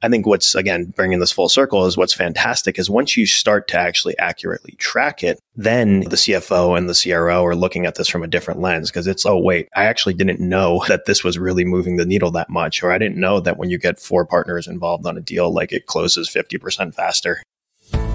I 0.00 0.08
think 0.08 0.26
what's, 0.26 0.54
again, 0.54 0.92
bringing 0.96 1.18
this 1.18 1.32
full 1.32 1.48
circle 1.48 1.84
is 1.86 1.96
what's 1.96 2.12
fantastic 2.12 2.78
is 2.78 2.88
once 2.88 3.16
you 3.16 3.26
start 3.26 3.66
to 3.68 3.78
actually 3.78 4.16
accurately 4.18 4.74
track 4.78 5.24
it, 5.24 5.40
then 5.56 6.00
the 6.00 6.16
CFO 6.16 6.78
and 6.78 6.88
the 6.88 7.00
CRO 7.00 7.44
are 7.44 7.56
looking 7.56 7.84
at 7.84 7.96
this 7.96 8.08
from 8.08 8.22
a 8.22 8.28
different 8.28 8.60
lens 8.60 8.90
because 8.90 9.08
it's, 9.08 9.26
oh, 9.26 9.38
wait, 9.38 9.68
I 9.74 9.84
actually 9.84 10.14
didn't 10.14 10.40
know 10.40 10.84
that 10.88 11.06
this 11.06 11.24
was 11.24 11.38
really 11.38 11.64
moving 11.64 11.96
the 11.96 12.06
needle 12.06 12.30
that 12.32 12.50
much. 12.50 12.82
Or 12.82 12.92
I 12.92 12.98
didn't 12.98 13.20
know 13.20 13.40
that 13.40 13.58
when 13.58 13.70
you 13.70 13.78
get 13.78 13.98
four 13.98 14.24
partners 14.24 14.68
involved 14.68 15.06
on 15.06 15.16
a 15.16 15.22
deal, 15.22 15.52
like 15.52 15.72
it 15.72 15.86
closes 15.86 16.28
50% 16.28 16.94
faster. 16.94 17.42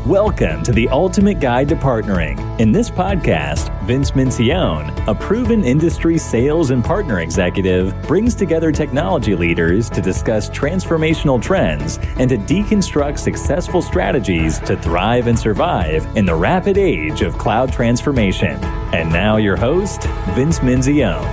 Welcome 0.08 0.64
to 0.64 0.74
the 0.74 0.90
Ultimate 0.90 1.40
Guide 1.40 1.70
to 1.70 1.78
Partnering. 1.78 2.60
In 2.60 2.74
this 2.74 2.90
podcast, 2.90 3.72
Vince 3.84 4.12
Menzione, 4.12 4.92
a 5.08 5.16
proven 5.16 5.64
industry 5.64 6.18
sales 6.18 6.72
and 6.72 6.84
partner 6.84 7.22
executive, 7.22 7.96
brings 8.02 8.36
together 8.36 8.70
technology 8.74 9.34
leaders 9.34 9.90
to 9.92 10.02
discuss 10.02 10.50
transformational 10.50 11.42
trends 11.42 12.00
and 12.18 12.28
to 12.30 12.38
deconstruct 12.38 13.18
successful 13.18 13.82
strategies 13.82 14.60
to 14.60 14.76
thrive 14.76 15.28
and 15.28 15.40
survive 15.40 16.06
in 16.18 16.26
the 16.26 16.36
rapid 16.36 16.78
age 16.78 17.22
of 17.22 17.38
cloud 17.38 17.72
transformation. 17.72 18.62
And 18.94 19.10
now, 19.10 19.38
your 19.38 19.56
host, 19.56 20.04
Vince 20.32 20.60
Menzione. 20.60 21.24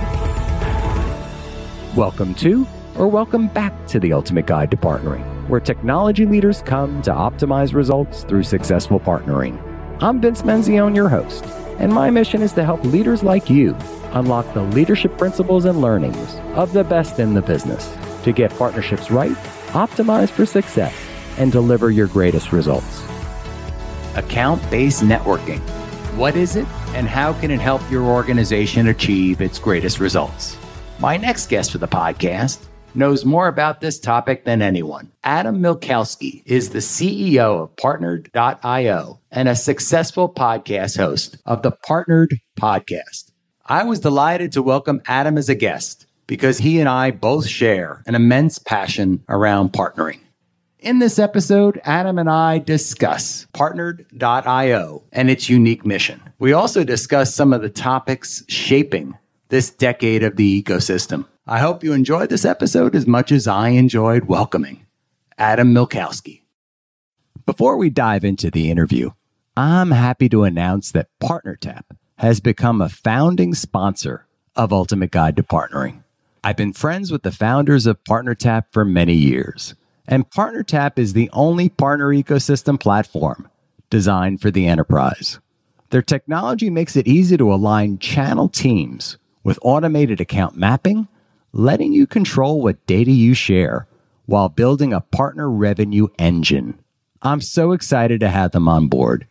Welcome 1.93 2.33
to, 2.35 2.65
or 2.95 3.09
welcome 3.09 3.49
back 3.49 3.85
to 3.87 3.99
the 3.99 4.13
Ultimate 4.13 4.45
Guide 4.45 4.71
to 4.71 4.77
Partnering 4.77 5.40
where 5.51 5.59
technology 5.59 6.25
leaders 6.25 6.61
come 6.61 7.01
to 7.01 7.11
optimize 7.11 7.73
results 7.73 8.23
through 8.23 8.41
successful 8.41 9.01
partnering. 9.01 9.61
I'm 10.01 10.21
Vince 10.21 10.43
Menzione, 10.43 10.95
your 10.95 11.09
host, 11.09 11.43
and 11.77 11.91
my 11.91 12.09
mission 12.09 12.41
is 12.41 12.53
to 12.53 12.63
help 12.63 12.81
leaders 12.85 13.21
like 13.21 13.49
you 13.49 13.75
unlock 14.13 14.53
the 14.53 14.63
leadership 14.63 15.17
principles 15.17 15.65
and 15.65 15.81
learnings 15.81 16.35
of 16.55 16.71
the 16.71 16.85
best 16.85 17.19
in 17.19 17.33
the 17.33 17.41
business 17.41 17.93
to 18.23 18.31
get 18.31 18.49
partnerships 18.51 19.11
right, 19.11 19.35
optimize 19.73 20.29
for 20.29 20.45
success, 20.45 20.95
and 21.37 21.51
deliver 21.51 21.91
your 21.91 22.07
greatest 22.07 22.53
results. 22.53 23.03
Account 24.15 24.61
based 24.71 25.03
networking. 25.03 25.59
What 26.15 26.37
is 26.37 26.55
it, 26.55 26.67
and 26.95 27.09
how 27.09 27.33
can 27.33 27.51
it 27.51 27.59
help 27.59 27.81
your 27.91 28.03
organization 28.03 28.87
achieve 28.87 29.41
its 29.41 29.59
greatest 29.59 29.99
results? 29.99 30.55
My 30.97 31.17
next 31.17 31.49
guest 31.49 31.73
for 31.73 31.77
the 31.77 31.89
podcast 31.89 32.70
knows 32.95 33.25
more 33.25 33.47
about 33.47 33.81
this 33.81 33.99
topic 33.99 34.45
than 34.45 34.61
anyone. 34.61 35.11
Adam 35.23 35.59
Michalski 35.59 36.43
is 36.45 36.69
the 36.69 36.79
CEO 36.79 37.63
of 37.63 37.75
Partnered.io 37.77 39.19
and 39.31 39.47
a 39.47 39.55
successful 39.55 40.27
podcast 40.27 40.97
host 40.97 41.37
of 41.45 41.61
the 41.61 41.71
Partnered 41.71 42.35
Podcast. 42.59 43.31
I 43.65 43.83
was 43.83 43.99
delighted 43.99 44.51
to 44.53 44.61
welcome 44.61 45.01
Adam 45.07 45.37
as 45.37 45.49
a 45.49 45.55
guest 45.55 46.05
because 46.27 46.57
he 46.57 46.79
and 46.79 46.89
I 46.89 47.11
both 47.11 47.47
share 47.47 48.03
an 48.05 48.15
immense 48.15 48.59
passion 48.59 49.23
around 49.29 49.73
partnering. 49.73 50.19
In 50.79 50.97
this 50.97 51.19
episode, 51.19 51.79
Adam 51.83 52.17
and 52.17 52.29
I 52.29 52.57
discuss 52.57 53.45
Partnered.io 53.53 55.03
and 55.11 55.29
its 55.29 55.47
unique 55.47 55.85
mission. 55.85 56.19
We 56.39 56.53
also 56.53 56.83
discuss 56.83 57.35
some 57.35 57.53
of 57.53 57.61
the 57.61 57.69
topics 57.69 58.43
shaping 58.47 59.15
this 59.49 59.69
decade 59.69 60.23
of 60.23 60.37
the 60.37 60.63
ecosystem. 60.63 61.25
I 61.51 61.59
hope 61.59 61.83
you 61.83 61.91
enjoyed 61.91 62.29
this 62.29 62.45
episode 62.45 62.95
as 62.95 63.05
much 63.05 63.29
as 63.29 63.45
I 63.45 63.71
enjoyed 63.71 64.23
welcoming 64.23 64.85
Adam 65.37 65.73
Michalski. 65.73 66.43
Before 67.45 67.75
we 67.75 67.89
dive 67.89 68.23
into 68.23 68.49
the 68.49 68.71
interview, 68.71 69.09
I'm 69.57 69.91
happy 69.91 70.29
to 70.29 70.45
announce 70.45 70.93
that 70.93 71.09
PartnerTap 71.21 71.83
has 72.19 72.39
become 72.39 72.79
a 72.79 72.87
founding 72.87 73.53
sponsor 73.53 74.27
of 74.55 74.71
Ultimate 74.71 75.11
Guide 75.11 75.35
to 75.35 75.43
Partnering. 75.43 76.05
I've 76.41 76.55
been 76.55 76.71
friends 76.71 77.11
with 77.11 77.23
the 77.23 77.33
founders 77.33 77.85
of 77.85 78.01
PartnerTap 78.05 78.67
for 78.71 78.85
many 78.85 79.15
years, 79.15 79.75
and 80.07 80.29
PartnerTap 80.29 80.97
is 80.97 81.11
the 81.11 81.29
only 81.33 81.67
partner 81.67 82.11
ecosystem 82.11 82.79
platform 82.79 83.49
designed 83.89 84.39
for 84.39 84.51
the 84.51 84.67
enterprise. 84.67 85.41
Their 85.89 86.01
technology 86.01 86.69
makes 86.69 86.95
it 86.95 87.07
easy 87.07 87.35
to 87.35 87.53
align 87.53 87.99
channel 87.99 88.47
teams 88.47 89.17
with 89.43 89.59
automated 89.61 90.21
account 90.21 90.55
mapping 90.55 91.09
letting 91.53 91.93
you 91.93 92.07
control 92.07 92.61
what 92.61 92.85
data 92.85 93.11
you 93.11 93.33
share 93.33 93.87
while 94.25 94.49
building 94.49 94.93
a 94.93 95.01
partner 95.01 95.49
revenue 95.49 96.07
engine. 96.17 96.79
I'm 97.21 97.41
so 97.41 97.71
excited 97.71 98.19
to 98.21 98.29
have 98.29 98.51
them 98.51 98.67
on 98.67 98.87
board. 98.87 99.27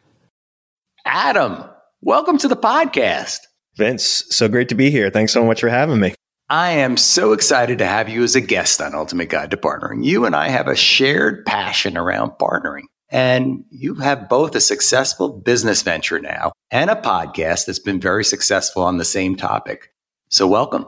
Adam, 1.04 1.64
welcome 2.02 2.38
to 2.38 2.48
the 2.48 2.56
podcast. 2.56 3.38
Vince, 3.76 4.24
so 4.28 4.48
great 4.48 4.68
to 4.68 4.74
be 4.74 4.90
here. 4.90 5.10
Thanks 5.10 5.32
so 5.32 5.44
much 5.44 5.60
for 5.60 5.68
having 5.68 6.00
me. 6.00 6.14
I 6.50 6.70
am 6.70 6.96
so 6.96 7.32
excited 7.32 7.78
to 7.78 7.86
have 7.86 8.08
you 8.08 8.24
as 8.24 8.34
a 8.34 8.40
guest 8.40 8.80
on 8.80 8.94
Ultimate 8.94 9.28
Guide 9.28 9.52
to 9.52 9.56
Partnering. 9.56 10.04
You 10.04 10.24
and 10.24 10.34
I 10.34 10.48
have 10.48 10.66
a 10.66 10.76
shared 10.76 11.46
passion 11.46 11.96
around 11.96 12.32
partnering. 12.32 12.82
And 13.08 13.64
you 13.70 13.94
have 13.96 14.28
both 14.28 14.54
a 14.54 14.60
successful 14.60 15.28
business 15.28 15.82
venture 15.82 16.20
now 16.20 16.52
and 16.70 16.90
a 16.90 16.96
podcast 16.96 17.66
that's 17.66 17.78
been 17.78 18.00
very 18.00 18.24
successful 18.24 18.82
on 18.82 18.98
the 18.98 19.04
same 19.04 19.36
topic. 19.36 19.92
So, 20.28 20.46
welcome. 20.46 20.86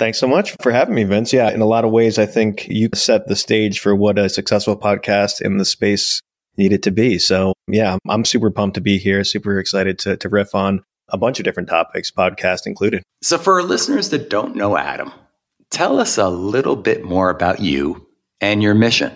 Thanks 0.00 0.18
so 0.18 0.26
much 0.26 0.56
for 0.62 0.72
having 0.72 0.94
me, 0.94 1.04
Vince. 1.04 1.30
Yeah, 1.30 1.50
in 1.50 1.60
a 1.60 1.66
lot 1.66 1.84
of 1.84 1.90
ways, 1.90 2.18
I 2.18 2.24
think 2.24 2.66
you 2.68 2.88
set 2.94 3.28
the 3.28 3.36
stage 3.36 3.80
for 3.80 3.94
what 3.94 4.18
a 4.18 4.30
successful 4.30 4.74
podcast 4.74 5.42
in 5.42 5.58
the 5.58 5.64
space 5.66 6.22
needed 6.56 6.82
to 6.84 6.90
be. 6.90 7.18
So, 7.18 7.52
yeah, 7.68 7.98
I'm 8.08 8.24
super 8.24 8.50
pumped 8.50 8.76
to 8.76 8.80
be 8.80 8.96
here, 8.96 9.22
super 9.24 9.58
excited 9.58 9.98
to, 9.98 10.16
to 10.16 10.28
riff 10.30 10.54
on 10.54 10.82
a 11.10 11.18
bunch 11.18 11.38
of 11.38 11.44
different 11.44 11.68
topics, 11.68 12.10
podcast 12.10 12.66
included. 12.66 13.02
So, 13.20 13.36
for 13.36 13.60
our 13.60 13.62
listeners 13.62 14.08
that 14.08 14.30
don't 14.30 14.56
know 14.56 14.78
Adam, 14.78 15.12
tell 15.68 16.00
us 16.00 16.16
a 16.16 16.30
little 16.30 16.76
bit 16.76 17.04
more 17.04 17.28
about 17.28 17.60
you 17.60 18.06
and 18.40 18.62
your 18.62 18.74
mission. 18.74 19.12